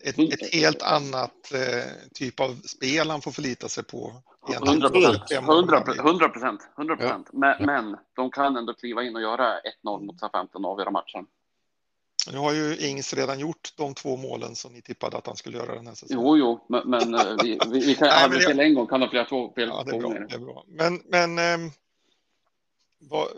[0.00, 4.22] ett, ett helt annat eh, typ av spel han får förlita sig på.
[4.52, 5.32] 100 procent.
[5.32, 5.80] 100
[6.28, 6.62] procent.
[6.78, 7.28] 100 procent.
[7.32, 7.66] Men, ja.
[7.66, 11.26] men de kan ändå kliva in och göra 1-0 mot Southampton och avgöra matchen.
[12.32, 15.58] Nu har ju Ings redan gjort de två målen som ni tippade att han skulle
[15.58, 16.24] göra den här säsongen.
[16.24, 19.10] Jo, jo, men, men eh, vi, vi, vi kan aldrig till en gång kan de
[19.10, 20.64] flera två fel ja, det är bra, det är bra.
[20.66, 21.72] Men, men eh,
[22.98, 23.28] vad,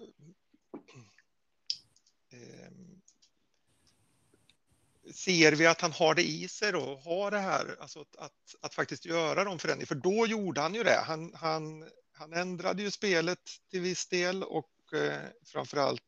[5.15, 8.55] ser vi att han har det i sig då, har det här, alltså att, att,
[8.61, 11.03] att faktiskt göra de förändringarna, för då gjorde han ju det.
[11.07, 13.39] Han, han, han ändrade ju spelet
[13.71, 16.03] till viss del och eh, framför allt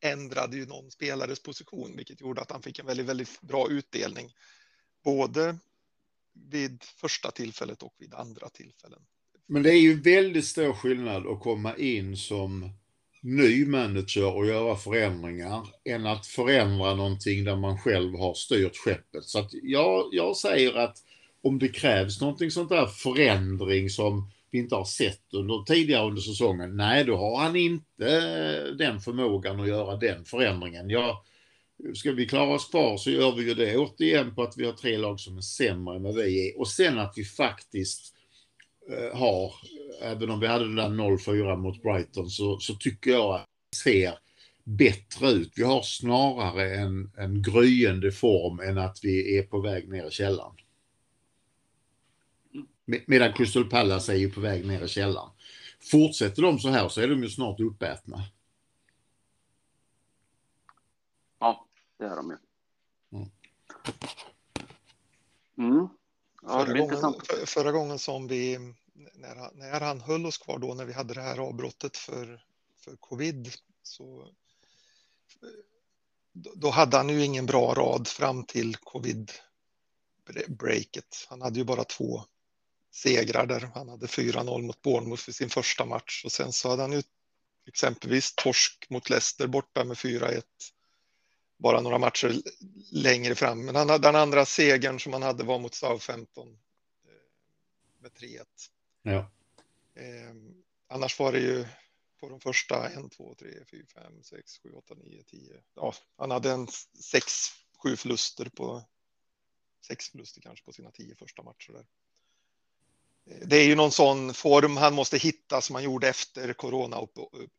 [0.00, 4.32] ändrade ju någon spelares position, vilket gjorde att han fick en väldigt, väldigt bra utdelning,
[5.04, 5.58] både
[6.32, 9.02] vid första tillfället och vid andra tillfällen.
[9.46, 12.72] Men det är ju väldigt stor skillnad att komma in som
[13.22, 19.24] ny manager och göra förändringar än att förändra någonting där man själv har styrt skeppet.
[19.24, 20.96] Så att jag, jag säger att
[21.42, 26.22] om det krävs någonting sånt där förändring som vi inte har sett under tidigare under
[26.22, 30.90] säsongen, nej då har han inte eh, den förmågan att göra den förändringen.
[30.90, 31.16] Jag,
[31.94, 34.72] ska vi klara oss kvar så gör vi ju det återigen på att vi har
[34.72, 38.14] tre lag som är sämre än vad vi är och sen att vi faktiskt
[38.90, 39.52] Eh, har,
[40.02, 43.76] även om vi hade den där 0-4 mot Brighton, så, så tycker jag att det
[43.76, 44.18] ser
[44.64, 45.52] bättre ut.
[45.56, 50.10] Vi har snarare en, en gryende form än att vi är på väg ner i
[50.10, 50.54] källaren.
[53.06, 55.30] Medan Crystal Palace är ju på väg ner i källaren.
[55.90, 58.24] Fortsätter de så här så är de ju snart uppätna.
[61.38, 61.66] Ja,
[61.98, 62.36] det är de ju.
[63.18, 63.30] Mm.
[65.58, 65.88] Mm.
[66.42, 68.58] Ja, förra, gången, för, förra gången som vi,
[69.14, 72.44] när han, när han höll oss kvar då, när vi hade det här avbrottet för,
[72.76, 74.28] för covid, så
[76.32, 81.26] då hade han ju ingen bra rad fram till covid-breaket.
[81.28, 82.24] Han hade ju bara två
[82.90, 83.70] segrar där.
[83.74, 87.02] Han hade 4-0 mot Bournemouth i sin första match och sen så hade han ju
[87.66, 90.42] exempelvis torsk mot Leicester borta med 4-1
[91.60, 92.42] bara några matcher
[92.92, 93.64] längre fram.
[93.64, 98.44] Men han, den andra segern som han hade var mot Southampton eh, med 3-1.
[99.02, 99.30] Ja.
[99.94, 100.34] Eh,
[100.88, 101.66] annars var det ju
[102.20, 105.62] på de första 1, 2, 3, 4, 5, 6, 7, 8, 9, 10.
[105.74, 106.68] Ja, han hade en
[107.02, 107.32] 6,
[107.82, 108.84] 7 förluster på
[109.86, 111.86] sex förluster kanske på sina tio första matcher där.
[113.24, 117.06] Eh, det är ju någon sån form han måste hitta som han gjorde efter corona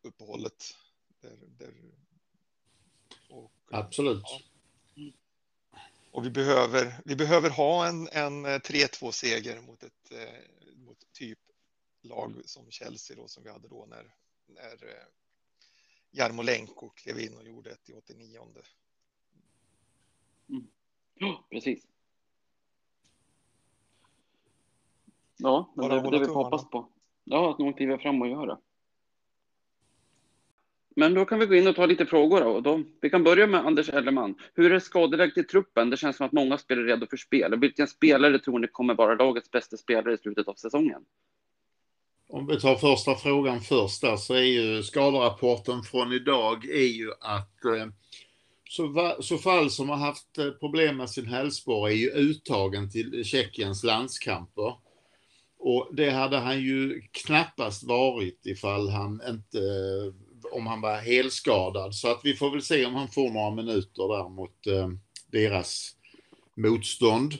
[0.04, 0.76] uppehållet
[1.22, 1.74] Där, där,
[3.30, 4.24] och, Absolut.
[4.24, 4.42] Ja.
[6.12, 10.20] Och vi behöver, vi behöver ha en, en 3-2 seger mot ett typ
[12.02, 14.14] lag som Chelsea då som vi hade då när,
[14.48, 14.78] när
[16.12, 18.40] Jarmolenko klev in och gjorde ett i 89.
[20.50, 20.68] Mm.
[21.16, 21.88] Ja, precis.
[25.38, 26.88] Ja, men det är det vi hoppas på.
[27.24, 28.58] Ja, att någon kliver fram och gör det.
[30.96, 32.42] Men då kan vi gå in och ta lite frågor.
[32.42, 32.62] Då.
[32.62, 34.36] då vi kan börja med Anders Ellerman.
[34.54, 35.90] Hur är skadeläget i truppen?
[35.90, 37.60] Det känns som att många spelar redo för spel.
[37.60, 41.06] Vilken spelare tror ni kommer vara lagets bästa spelare i slutet av säsongen?
[42.34, 47.12] Om vi tar första frågan först där, så är ju skaderapporten från idag är ju
[47.20, 47.88] att eh,
[48.70, 53.24] så, så, fall som har haft eh, problem med sin hälsporre är ju uttagen till
[53.26, 54.76] Tjeckiens landskamper.
[55.60, 61.96] Och det hade han ju knappast varit ifall han inte, eh, om han var helskadad.
[61.96, 64.90] Så att vi får väl se om han får några minuter där mot eh,
[65.32, 65.96] deras
[66.56, 67.34] motstånd.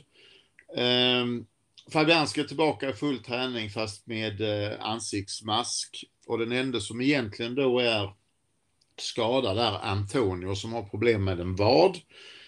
[0.78, 1.46] Ehm,
[1.92, 6.06] Fabian ska tillbaka i full träning fast med eh, ansiktsmask.
[6.28, 8.14] Och den enda som egentligen då är
[8.98, 11.98] skadad är Antonio som har problem med en vad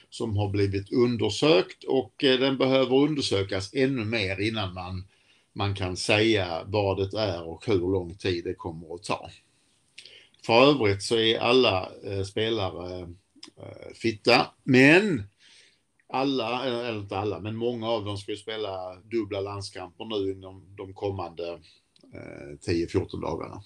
[0.10, 5.08] som har blivit undersökt och eh, den behöver undersökas ännu mer innan man,
[5.53, 9.29] man kan säga vad det är och hur lång tid det kommer att ta.
[10.45, 13.01] För övrigt så är alla eh, spelare
[13.58, 15.23] eh, fitta, men
[16.13, 20.93] alla, eller inte alla, men många av dem ska spela dubbla landskamper nu inom de
[20.93, 21.52] kommande
[22.13, 23.63] eh, 10-14 dagarna.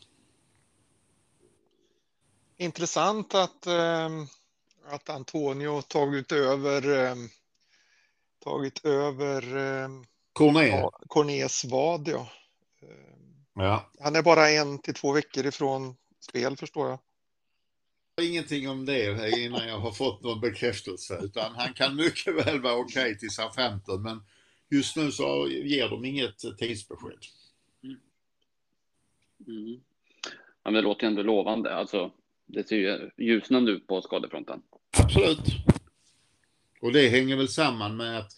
[2.58, 4.10] Intressant att, eh,
[4.86, 7.16] att Antonio tagit över eh,
[8.44, 9.90] tagit över eh,
[10.34, 10.90] Corné.
[11.08, 12.08] Cornés vad.
[12.08, 12.28] Ja.
[13.54, 13.92] ja.
[14.00, 17.00] Han är bara en till två veckor ifrån spel förstår jag
[18.21, 22.75] ingenting om det innan jag har fått någon bekräftelse, utan han kan mycket väl vara
[22.75, 24.23] okej okay till SA-15, men
[24.69, 27.19] just nu så ger de inget tidsbesked.
[27.84, 27.97] Mm.
[29.47, 29.80] Mm.
[30.63, 31.75] Ja, men det låter ju ändå lovande.
[31.75, 32.12] Alltså,
[32.45, 34.62] det ser ju ljusnande ut på skadefronten.
[34.97, 35.39] Absolut.
[36.82, 38.32] Och det hänger väl samman med att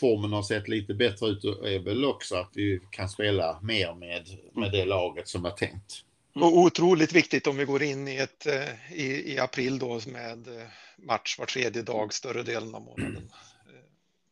[0.00, 3.94] formen har sett lite bättre ut och är väl också att vi kan spela mer
[3.94, 6.04] med, med det laget som var tänkt.
[6.34, 10.48] Och otroligt viktigt om vi går in i, ett, eh, i, i, april då med
[10.48, 10.66] eh,
[10.96, 13.32] match var tredje dag större delen av månaden.
[13.66, 13.84] Eh,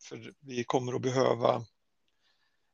[0.03, 1.65] för vi kommer att behöva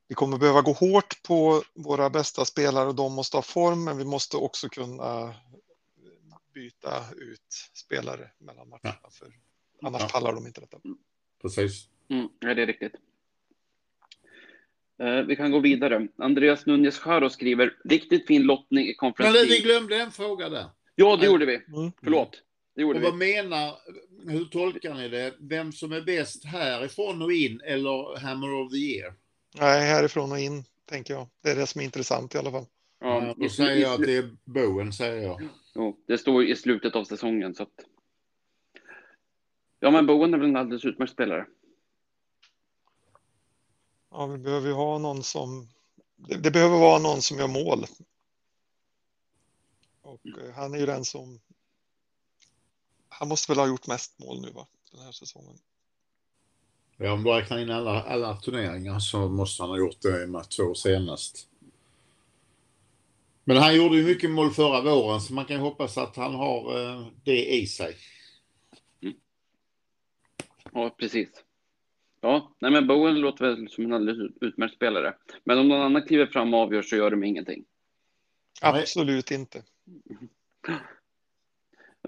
[0.09, 3.99] vi kommer behöva gå hårt på våra bästa spelare och de måste ha form, men
[3.99, 5.35] vi måste också kunna
[6.55, 9.33] byta ut spelare mellan matcherna, för
[9.83, 10.09] annars ja.
[10.09, 10.79] pallar de inte detta.
[11.43, 11.89] Precis.
[12.09, 12.93] Mm, ja, det är riktigt.
[15.03, 16.09] Eh, vi kan gå vidare.
[16.17, 20.65] Andreas Nunez Jaro skriver riktigt fin lottning i Conference Men vi glömde en fråga där.
[20.95, 21.55] Ja, det gjorde vi.
[21.55, 21.93] Mm.
[22.03, 22.43] Förlåt.
[22.75, 23.43] Det gjorde och vad vi.
[23.43, 23.75] menar,
[24.27, 25.35] hur tolkar ni det?
[25.39, 29.15] Vem som är bäst härifrån och in eller Hammer of the Year?
[29.61, 31.29] Nej, härifrån och in, tänker jag.
[31.43, 32.67] Det är det som är intressant i alla fall.
[33.01, 35.49] Ja, ja då säger jag att det är Bowen, säger jag.
[35.75, 37.85] Jo, det står i slutet av säsongen, så att...
[39.81, 41.47] Ja, men Bowen är väl en alldeles utmärkt spelare.
[44.19, 45.69] Ja, vi behöver ju ha någon som...
[46.17, 47.87] Det, det, behöver vara någon som gör mål.
[50.03, 51.41] Och eh, han är ju den som...
[53.09, 54.67] Han måste väl ha gjort mest mål nu, va?
[54.93, 55.59] Den här säsongen.
[56.97, 60.27] Ja, om du räknar in alla, alla turneringar så måste han ha gjort det i
[60.27, 61.49] de två senast.
[63.45, 66.81] Men han gjorde ju mycket mål förra våren så man kan hoppas att han har
[66.81, 67.97] eh, det i sig.
[69.03, 69.15] Mm.
[70.73, 71.29] Ja, precis.
[72.21, 75.15] Ja, nej men Bowen låter väl som en alldeles utmärkt spelare.
[75.45, 77.65] Men om någon annan kliver fram och avgör så gör de ingenting.
[78.63, 79.63] Absolut inte.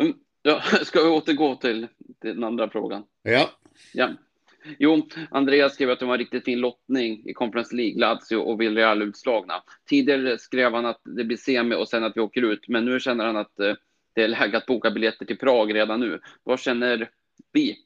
[0.01, 1.88] Mm, ja, ska vi återgå till,
[2.20, 3.05] till den andra frågan?
[3.23, 3.51] Ja.
[3.92, 4.11] ja.
[4.79, 8.61] Jo, Andreas skrev att det var en riktigt fin lottning i Conference League, Lazio och
[8.61, 9.62] Villarreal utslagna.
[9.88, 13.01] Tidigare skrev han att det blir semi och sen att vi åker ut, men nu
[13.01, 13.75] känner han att eh,
[14.14, 16.20] det är läge att boka biljetter till Prag redan nu.
[16.42, 17.11] Vad känner
[17.52, 17.77] vi?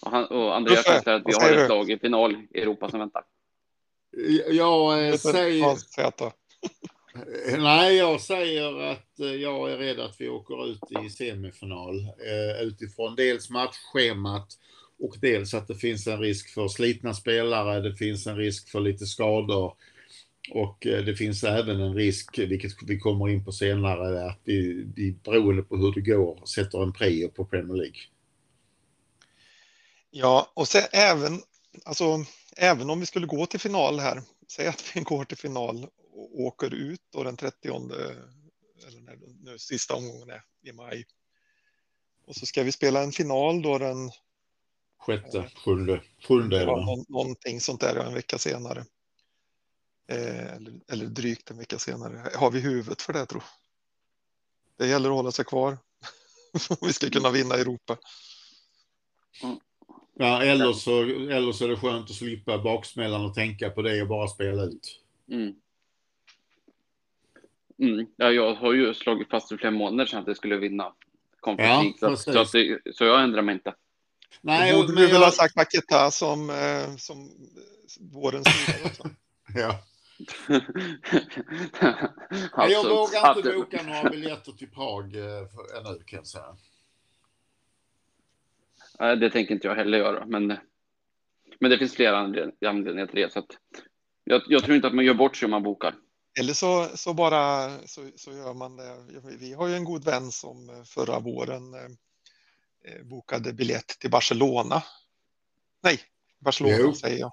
[0.00, 3.00] Och, han, och Andreas säger att vi har ett lag i final i Europa som
[3.00, 3.24] väntar.
[4.50, 5.78] Jag eh, säger...
[7.58, 12.62] Nej, jag säger att eh, jag är rädd att vi åker ut i semifinal eh,
[12.62, 14.48] utifrån dels matchschemat
[14.98, 18.80] och dels att det finns en risk för slitna spelare, det finns en risk för
[18.80, 19.74] lite skador
[20.50, 25.12] och det finns även en risk, vilket vi kommer in på senare, att vi, vi
[25.24, 28.00] beroende på hur det går sätter en prio på Premier League.
[30.20, 31.42] Ja, och så även,
[31.84, 32.24] alltså,
[32.56, 36.40] även om vi skulle gå till final här, säg att vi går till final och
[36.40, 41.06] åker ut då den 30 eller när nu sista omgången är i maj.
[42.26, 44.10] Och så ska vi spela en final då den
[44.98, 48.84] sjätte, sjunde, sjunde ja, nå, någonting sånt där en vecka senare.
[50.08, 52.30] Eh, eller, eller drygt en vecka senare.
[52.34, 53.44] Har vi huvudet för det tror
[54.76, 55.78] Det gäller att hålla sig kvar.
[56.80, 57.98] vi ska kunna vinna Europa.
[60.20, 64.02] Ja, eller så, eller så är det skönt att slippa baksmällan och tänka på det
[64.02, 65.00] och bara spela ut.
[65.30, 65.54] Mm.
[67.78, 68.06] Mm.
[68.16, 70.92] Ja, jag har ju slagit fast för flera månader sedan att jag skulle vinna
[71.40, 73.74] Conference ja, så, så, det, så jag ändrar mig inte.
[74.40, 75.20] Nej, borde du väl jag...
[75.20, 77.30] ha sagt Paketa som, eh, som
[78.00, 78.46] vårens
[78.84, 79.10] också.
[79.54, 79.80] ja.
[82.52, 85.22] alltså, jag vågar inte boka några biljetter till Prag eh,
[85.78, 86.56] ännu kan jag säga.
[88.98, 90.46] Nej, det tänker inte jag heller göra, men,
[91.60, 93.32] men det finns flera anledningar till det.
[93.32, 93.50] Så att
[94.24, 95.94] jag, jag tror inte att man gör bort sig om man bokar.
[96.40, 98.96] Eller så, så bara så, så gör man det.
[99.38, 104.82] Vi har ju en god vän som förra våren eh, bokade biljett till Barcelona.
[105.82, 106.00] Nej,
[106.38, 106.94] Barcelona jo.
[106.94, 107.32] säger jag.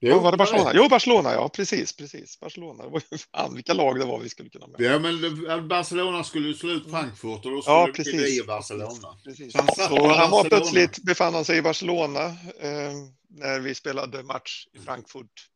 [0.00, 0.70] Jo, var det Barcelona?
[0.74, 2.40] Jo, Barcelona, ja precis, precis.
[2.40, 4.82] Barcelona, det var ju fan vilka lag det var vi skulle kunna möta.
[4.82, 8.42] Ja, men Barcelona skulle ju slå ut Frankfurt och då skulle ja, precis, det bli
[8.46, 9.18] Barcelona.
[9.24, 9.52] Precis.
[9.52, 12.24] Så han, så han var plötsligt, befann han sig i Barcelona
[12.60, 12.92] eh,
[13.28, 15.48] när vi spelade match i Frankfurt.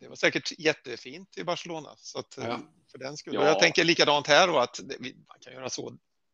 [0.00, 2.58] Det var säkert jättefint i Barcelona, så att ja.
[2.92, 3.36] för den skulle.
[3.36, 3.46] Ja.
[3.46, 5.92] Jag tänker likadant här och att det, man kan göra så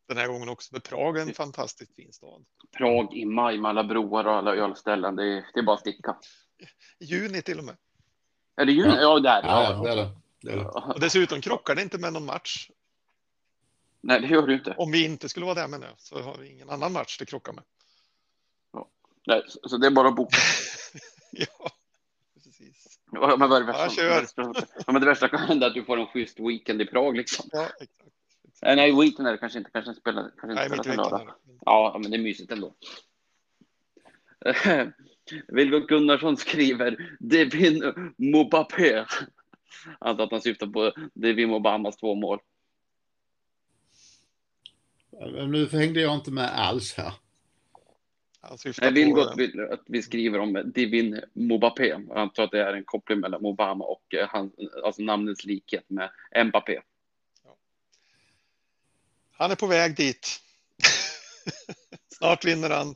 [0.09, 0.71] den här gången också.
[0.71, 2.45] För Prag är en fantastiskt fin stad.
[2.79, 5.17] Prag i maj med alla broar och alla ölställen.
[5.17, 6.17] Det är, det är bara att sticka.
[6.99, 7.77] Juni till och med.
[8.57, 8.95] Är det juni?
[8.95, 9.43] Ja, ja där.
[9.43, 10.11] Ja, ja, det är det.
[10.41, 10.65] det, är det.
[10.65, 12.71] Och dessutom krockar det inte med någon match.
[14.01, 14.75] Nej, det gör det inte.
[14.79, 17.27] Om vi inte skulle vara där med nu så har vi ingen annan match det
[17.27, 17.65] krockar med.
[18.73, 18.89] Ja.
[19.27, 20.37] Nej, så det är bara att boka.
[21.31, 21.71] ja,
[22.45, 22.99] precis.
[23.13, 24.05] Ja, men vad är det värsta?
[24.05, 24.55] Ja, kör.
[24.87, 27.49] Ja, men det värsta kan hända att du får en schysst weekend i Prag liksom.
[27.53, 27.83] Ja, exakt.
[28.49, 28.77] exakt.
[28.77, 29.71] Nej, weekend är det kanske inte.
[29.71, 31.35] Kanske spelar, kanske inte Nej, spelar mitt lördag.
[31.61, 32.75] Ja, men det är mysigt ändå.
[35.49, 39.05] Vilgot Gunnarsson skriver Devin Mbappé.
[39.99, 42.39] Antar att han syftar på Devin Obamas två mål.
[45.49, 47.13] Nu hängde jag inte med alls här.
[48.81, 51.89] Jag vill gott att vi skriver om Divin Mbappé.
[51.89, 54.53] Jag antar att det är en koppling mellan Obama och eh, han,
[54.85, 56.11] alltså namnets likhet med
[56.47, 56.81] Mbappé.
[59.33, 60.41] Han är på väg dit.
[62.09, 62.95] Snart vinner han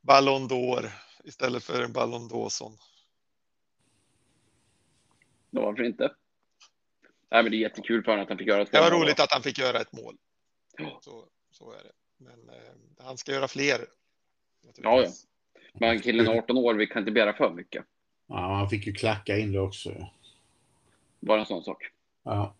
[0.00, 0.90] Ballon d'Or
[1.24, 2.72] istället för en Ballon d'Orson.
[5.50, 6.14] Varför inte?
[7.30, 8.82] Nej, men det är jättekul för honom att han fick göra ett mål.
[8.82, 10.16] Det var roligt att han fick göra ett mål.
[11.00, 11.92] Så, så är det.
[12.16, 13.86] Men eh, han ska göra fler.
[14.76, 15.10] Ja, ja.
[15.72, 17.84] Men killen är 18 år, vi kan inte begära för mycket.
[18.26, 20.08] Ja, han fick ju klacka in det också.
[21.20, 21.90] Bara en sån sak.
[22.22, 22.54] Ja.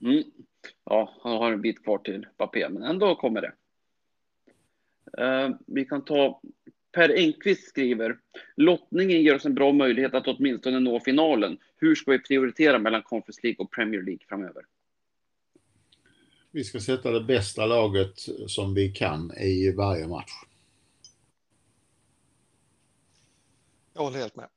[0.00, 0.22] Mm.
[0.84, 3.52] Ja, han har en bit kvar till Bappé, men ändå kommer det.
[5.20, 6.40] Uh, vi kan ta
[6.92, 8.18] Per Engqvist skriver
[8.56, 11.58] lottningen ger oss en bra möjlighet att åtminstone nå finalen.
[11.76, 14.64] Hur ska vi prioritera mellan Conference League och Premier League framöver?
[16.50, 18.14] Vi ska sätta det bästa laget
[18.46, 20.32] som vi kan i varje match.
[23.94, 24.48] Jag håller helt med.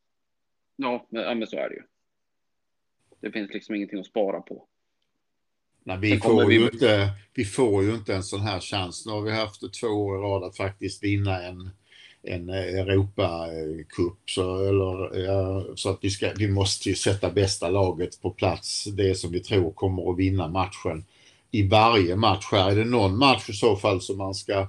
[0.75, 1.83] Ja, men så är det ju.
[3.19, 4.67] Det finns liksom ingenting att spara på.
[5.83, 6.55] Nej, vi, får vi...
[6.55, 9.05] Ju inte, vi får ju inte en sån här chans.
[9.05, 11.69] Nu har vi haft två år i rad att faktiskt vinna en,
[12.23, 14.29] en Europacup.
[14.29, 14.41] Så,
[15.13, 18.83] ja, så att vi, ska, vi måste ju sätta bästa laget på plats.
[18.83, 21.05] Det som vi tror kommer att vinna matchen
[21.51, 22.47] i varje match.
[22.51, 24.67] Här är det någon match i så fall som man ska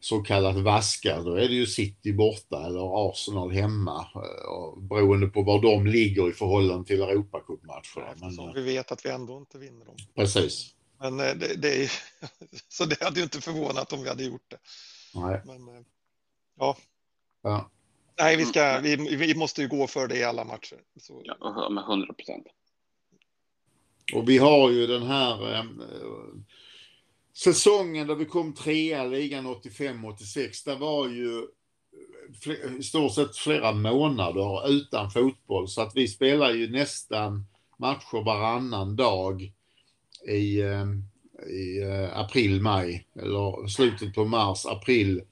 [0.00, 4.06] så kallat vaska, då är det ju City borta eller Arsenal hemma.
[4.14, 8.14] Eh, beroende på var de ligger i förhållande till Europacupmatcherna.
[8.20, 9.96] Men, vi vet att vi ändå inte vinner dem.
[10.14, 10.74] Precis.
[11.00, 11.92] Men eh, det, det är,
[12.68, 14.58] så det hade ju inte förvånat om vi hade gjort det.
[15.14, 15.42] Nej.
[15.44, 15.82] Men, eh,
[16.58, 16.76] ja.
[17.42, 17.70] ja.
[18.20, 20.78] Nej, vi, ska, vi, vi måste ju gå för det i alla matcher.
[21.00, 21.22] Så.
[21.24, 22.46] Ja, med 100 procent.
[24.14, 25.64] Och vi har ju den här eh,
[27.36, 30.64] säsongen där vi kom trea i ligan 85-86.
[30.64, 31.46] Det var ju
[32.78, 37.46] i stort sett flera månader utan fotboll så att vi spelar ju nästan
[37.76, 39.52] matcher varannan dag
[40.28, 40.86] i, eh,
[41.50, 45.22] i eh, april, maj eller slutet på mars, april,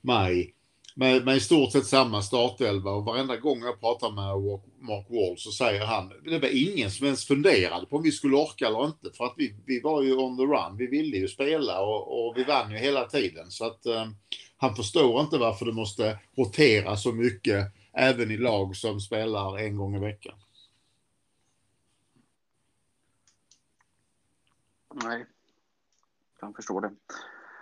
[0.00, 0.54] maj
[0.94, 5.38] med, med i stort sett samma startelva och varenda gång jag pratar med Mark Wall
[5.38, 8.84] så säger han det var ingen som ens funderade på om vi skulle orka eller
[8.84, 10.76] inte för att vi, vi var ju on the run.
[10.76, 14.06] Vi ville ju spela och, och vi vann ju hela tiden så att eh,
[14.56, 19.76] han förstår inte varför det måste rotera så mycket även i lag som spelar en
[19.76, 20.34] gång i veckan.
[24.94, 25.26] Nej,
[26.32, 26.90] jag kan förstå det.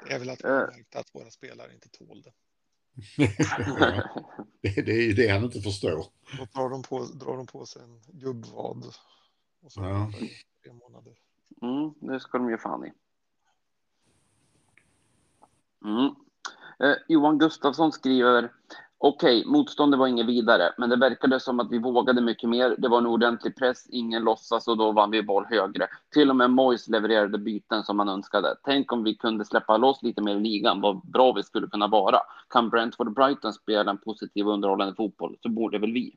[0.06, 2.32] Det är väl att märkt att våra spelare inte tål det.
[3.16, 3.28] Ja,
[4.62, 5.90] det, det är ju det han inte förstår.
[6.38, 8.84] Då drar de på, drar de på sig en gubbvad.
[9.62, 10.10] Och så Ja.
[10.64, 11.12] tre månader.
[11.62, 12.92] Mm, det ska de ge fan i.
[15.84, 16.14] Mm.
[16.80, 18.52] Eh, Johan Gustafsson skriver
[19.04, 22.76] Okej, motståndet var inget vidare, men det verkade som att vi vågade mycket mer.
[22.78, 25.88] Det var en ordentlig press, ingen låtsas och då vann vi boll högre.
[26.12, 28.56] Till och med Moise levererade byten som man önskade.
[28.64, 31.88] Tänk om vi kunde släppa loss lite mer i ligan, vad bra vi skulle kunna
[31.88, 32.20] vara.
[32.48, 36.16] Kan Brentford och Brighton spela en positiv och underhållande fotboll så borde väl vi.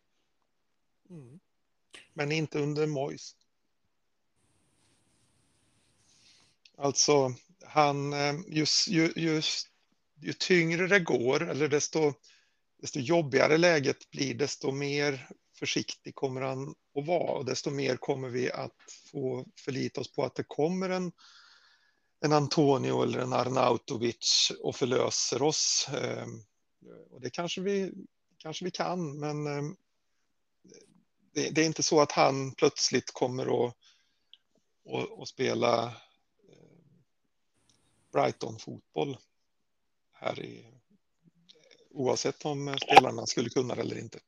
[1.10, 1.40] Mm.
[2.14, 3.36] Men inte under Moise.
[6.78, 7.32] Alltså,
[7.66, 8.14] han,
[8.48, 9.68] just, ju, just,
[10.22, 12.14] ju tyngre det går, eller desto,
[12.86, 15.30] desto jobbigare läget blir, desto mer
[15.60, 18.76] försiktig kommer han att vara och desto mer kommer vi att
[19.12, 21.12] få förlita oss på att det kommer en,
[22.26, 25.90] en Antonio eller en Arnautovic och förlöser oss.
[25.94, 26.44] Ehm,
[27.12, 27.94] och det kanske vi,
[28.38, 29.76] kanske vi kan, men ehm,
[31.34, 33.76] det, det är inte så att han plötsligt kommer att,
[34.90, 37.04] att, att spela ehm,
[38.12, 39.18] Brighton-fotboll
[40.14, 40.76] här i
[41.96, 44.20] oavsett om spelarna skulle kunna det eller inte.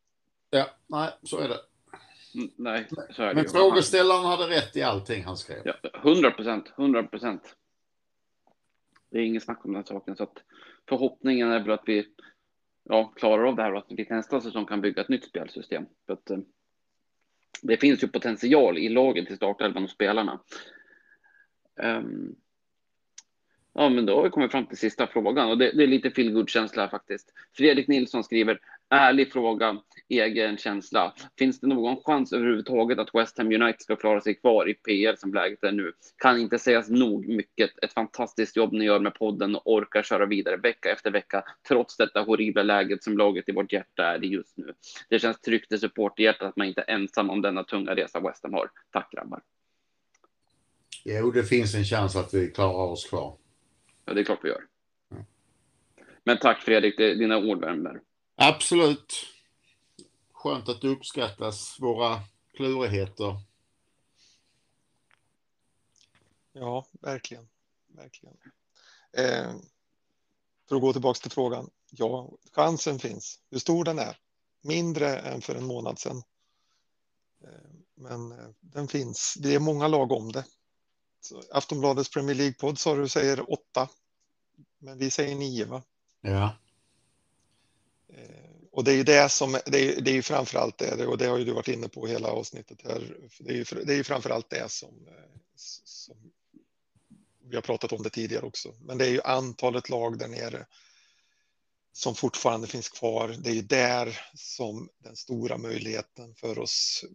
[0.49, 1.59] Ja, nej, så är det.
[2.35, 3.49] Mm, Nej, så är det Men ju.
[3.49, 5.61] frågeställaren hade rätt i allting han skrev.
[5.65, 7.55] Ja, 100 procent, 100 procent.
[9.09, 10.15] Det är inget snack om den saken.
[10.15, 10.37] Så att
[10.89, 12.07] förhoppningen är väl att vi
[12.83, 15.25] ja, klarar av det här och att vi till nästa säsong kan bygga ett nytt
[15.25, 15.85] spelsystem.
[16.05, 16.37] För att, eh,
[17.61, 20.39] det finns ju potential i laget, i startelvan och spelarna.
[21.79, 22.35] Ehm,
[23.77, 26.11] ja, men då har vi kommit fram till sista frågan och det, det är lite
[26.11, 27.33] feelgood-känsla faktiskt.
[27.57, 28.59] Fredrik Nilsson skriver
[28.89, 29.77] ärlig fråga,
[30.09, 31.13] egen känsla.
[31.39, 35.17] Finns det någon chans överhuvudtaget att West Ham United ska klara sig kvar i PL
[35.17, 35.93] som läget är nu?
[36.17, 37.83] Kan inte sägas nog mycket.
[37.83, 41.97] Ett fantastiskt jobb ni gör med podden och orkar köra vidare vecka efter vecka trots
[41.97, 44.73] detta horribla läget som laget i vårt hjärta är i just nu.
[45.09, 48.43] Det känns tryggt i supporterhjärtat att man inte är ensam om denna tunga resa West
[48.43, 48.69] Ham har.
[48.91, 49.41] Tack grabbar.
[51.03, 53.46] Jo, det finns en chans att vi klarar oss kvar.
[54.07, 54.67] Ja, det är klart vi gör.
[55.11, 55.25] Mm.
[56.23, 58.01] Men tack Fredrik, det, dina ord värmer.
[58.35, 59.13] Absolut.
[60.31, 62.19] Skönt att det uppskattas, våra
[62.53, 63.39] klurigheter.
[66.53, 67.47] Ja, verkligen.
[67.87, 68.37] verkligen.
[69.11, 69.55] Eh,
[70.69, 71.69] för att gå tillbaka till frågan.
[71.91, 73.39] Ja, chansen finns.
[73.49, 74.17] Hur stor den är?
[74.61, 76.23] Mindre än för en månad sedan.
[77.43, 79.37] Eh, men eh, den finns.
[79.39, 80.45] Det är många lag om det.
[81.51, 83.89] Aftonbladets Premier League-podd sa du säger åtta.
[84.79, 85.83] Men vi säger nio, va?
[86.21, 86.55] Ja.
[88.13, 91.17] Eh, Och det är ju det som, det är, det är ju framförallt det, och
[91.17, 93.17] det har ju du varit inne på hela avsnittet här.
[93.39, 95.13] Det är ju, det är ju framförallt det som, eh,
[95.55, 96.15] som
[97.49, 98.73] vi har pratat om det tidigare också.
[98.81, 100.65] Men det är ju antalet lag där nere
[101.93, 103.35] som fortfarande finns kvar.
[103.39, 107.05] Det är ju där som den stora möjligheten för oss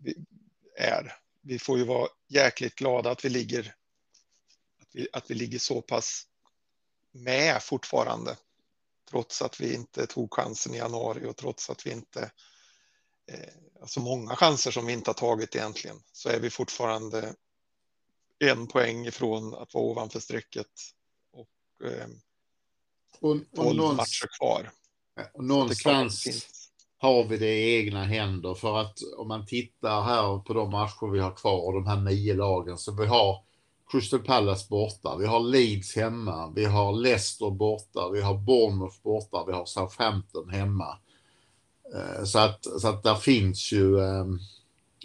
[0.76, 1.12] är.
[1.42, 3.74] Vi får ju vara jäkligt glada att vi ligger,
[4.92, 6.26] vi, att vi ligger så pass
[7.12, 8.36] med fortfarande
[9.10, 12.30] trots att vi inte tog chansen i januari och trots att vi inte,
[13.26, 17.34] eh, alltså många chanser som vi inte har tagit egentligen, så är vi fortfarande
[18.38, 20.66] en poäng ifrån att vara ovanför strecket
[21.32, 22.06] och eh,
[23.20, 24.70] Och, och 12 någonstans, matcher kvar.
[25.34, 26.48] och någonstans
[26.98, 28.54] har vi det i egna händer.
[28.54, 32.00] För att om man tittar här på de matcher vi har kvar och de här
[32.00, 32.78] nio lagen.
[32.78, 33.44] Så vi har
[33.92, 39.44] Crystal Palace borta, vi har Leeds hemma, vi har Leicester borta, vi har Bournemouth borta,
[39.46, 40.98] vi har Southampton hemma.
[41.94, 44.00] Eh, Så att, så att där finns ju...
[44.00, 44.38] ehm,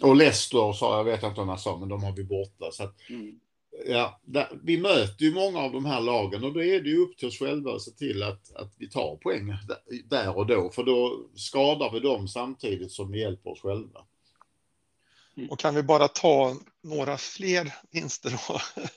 [0.02, 2.70] Och Leicester sa jag, vet inte om jag sa, men de har vi borta.
[2.72, 3.38] Så att, Mm.
[3.86, 6.98] ja, där, vi möter ju många av de här lagen och då är det ju
[6.98, 10.46] upp till oss själva att se till att, att vi tar poäng där- där och
[10.46, 10.70] då.
[10.70, 14.00] För då skadar vi dem samtidigt som vi hjälper oss själva.
[15.50, 18.60] Och kan vi bara ta några fler vinster då,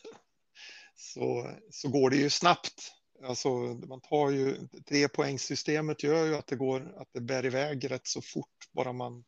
[0.95, 2.93] så, så går det ju snabbt.
[3.23, 3.49] Alltså,
[3.87, 8.21] man tar ju, trepoängssystemet gör ju att det går, att det bär iväg rätt så
[8.21, 9.23] fort bara man,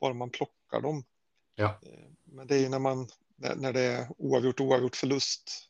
[0.00, 1.04] bara man plockar dem.
[1.54, 1.78] Ja.
[1.82, 5.68] Eh, Men det är ju när man, när, det är oavgjort, oavgjort förlust,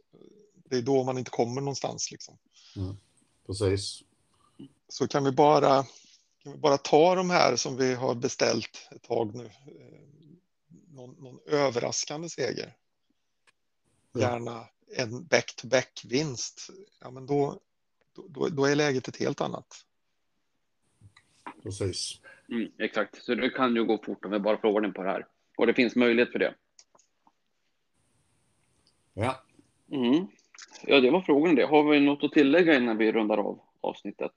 [0.55, 2.39] det är då man inte kommer någonstans liksom.
[3.47, 4.03] Precis.
[4.89, 5.86] Så kan vi bara,
[6.43, 9.51] kan vi bara ta de här som vi har beställt ett tag nu.
[10.99, 12.72] Någon, någon överraskande seger.
[14.14, 14.64] Gärna
[14.96, 16.70] en back-to-back-vinst.
[17.01, 17.61] Ja, men då,
[18.14, 19.84] då, då är läget ett helt annat.
[21.62, 22.20] Precis.
[22.49, 25.11] Mm, exakt, så det kan ju gå fort om vi bara får ordning på det
[25.11, 25.26] här.
[25.57, 26.55] Och det finns möjlighet för det.
[29.14, 29.44] Ja.
[29.90, 30.26] Mm.
[30.82, 31.66] Ja, det var frågan det.
[31.66, 34.32] Har vi något att tillägga innan vi rundar av avsnittet?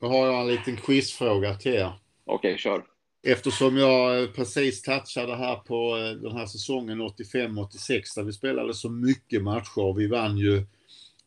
[0.00, 2.00] Då har jag en liten quizfråga till er.
[2.24, 2.95] Okej, kör.
[3.28, 8.90] Eftersom jag precis touchade här på eh, den här säsongen 85-86 där vi spelade så
[8.90, 9.94] mycket matcher.
[9.96, 10.66] Vi vann ju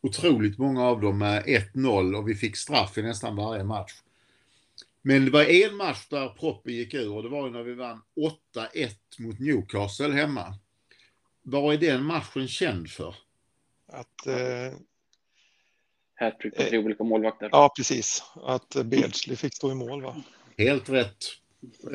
[0.01, 3.91] otroligt många av dem med 1-0 och vi fick straff i nästan varje match.
[5.01, 7.73] Men det var en match där proppen gick ur och det var ju när vi
[7.73, 8.01] vann
[8.55, 8.89] 8-1
[9.19, 10.53] mot Newcastle hemma.
[11.43, 13.15] Vad är den matchen känd för?
[13.87, 14.77] Att, eh,
[16.15, 17.49] Hattrick på tre olika målvakter.
[17.51, 18.23] ja, precis.
[18.43, 20.15] Att Beardsley fick stå i mål, va?
[20.57, 21.39] Helt rätt.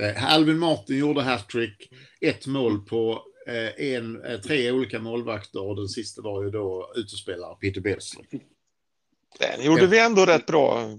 [0.01, 1.89] Eh, Alvin Martin gjorde hattrick,
[2.21, 6.93] ett mål på eh, en, eh, tre olika målvakter och den sista var ju då
[6.97, 8.25] utespelare Peter Beardsley.
[9.39, 10.99] Den gjorde vi ändå rätt bra,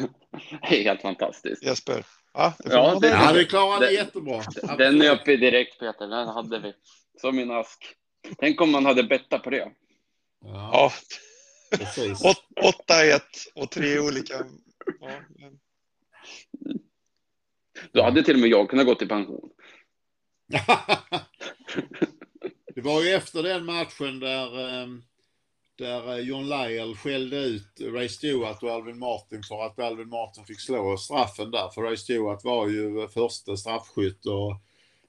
[0.60, 1.62] Helt fantastiskt.
[1.64, 2.04] Jesper.
[2.34, 3.08] Ja, det Ja, det-.
[3.08, 4.42] Ja, det klarade det- jättebra.
[4.78, 6.72] Den nöp vi direkt Peter, den hade vi.
[7.20, 7.94] Som en ask.
[8.38, 9.56] Tänk om man hade bettat på det.
[9.56, 9.70] Ja,
[10.44, 10.92] Ja,
[11.78, 12.24] precis.
[12.24, 12.44] åt-
[12.88, 13.20] 8-1
[13.54, 14.34] och tre olika.
[15.00, 15.58] Ja, men-
[17.92, 19.50] då hade till och med jag kunnat gå till pension.
[22.74, 24.86] det var ju efter den matchen där, eh,
[25.78, 30.44] där eh, John Lyell skällde ut Ray Stewart och Alvin Martin för att Alvin Martin
[30.44, 31.68] fick slå straffen där.
[31.68, 34.56] För Ray Stewart var ju eh, första straffskytt och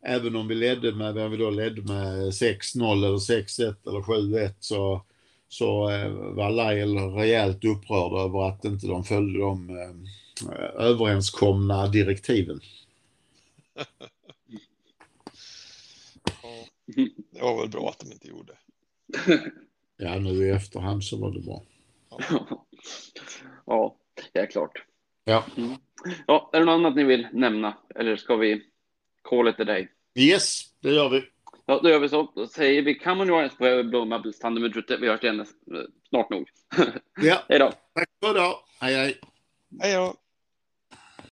[0.05, 4.53] även om vi ledde med, vem vi då ledde med 6-0 eller 6-1 eller 7-1
[4.59, 5.01] så,
[5.49, 5.81] så
[6.35, 9.79] var Lyell rejält upprörd över att inte de följde de
[10.77, 12.59] överenskomna direktiven.
[16.25, 16.65] ja.
[17.31, 18.53] Det var väl bra att de inte gjorde.
[19.97, 21.63] Ja, nu i efterhand så var det bra.
[23.65, 23.95] ja,
[24.33, 24.83] det är klart.
[25.23, 25.45] Ja.
[25.57, 25.75] Mm.
[26.27, 27.77] Ja, är det något annat ni vill nämna?
[27.95, 28.63] Eller ska vi
[29.21, 29.87] call it a day?
[30.15, 31.23] Yes, det gör vi.
[31.65, 32.31] Ja, då gör vi så.
[32.35, 34.97] Då säger vi Come on Johannes på Blå Mabels tandem ute.
[34.97, 35.45] Vi hörs igen eh,
[36.09, 36.49] snart nog.
[37.21, 37.71] Ja, Hej då.
[37.93, 38.55] tack för idag.
[38.79, 39.19] Hej hej.
[39.81, 40.15] Hej då!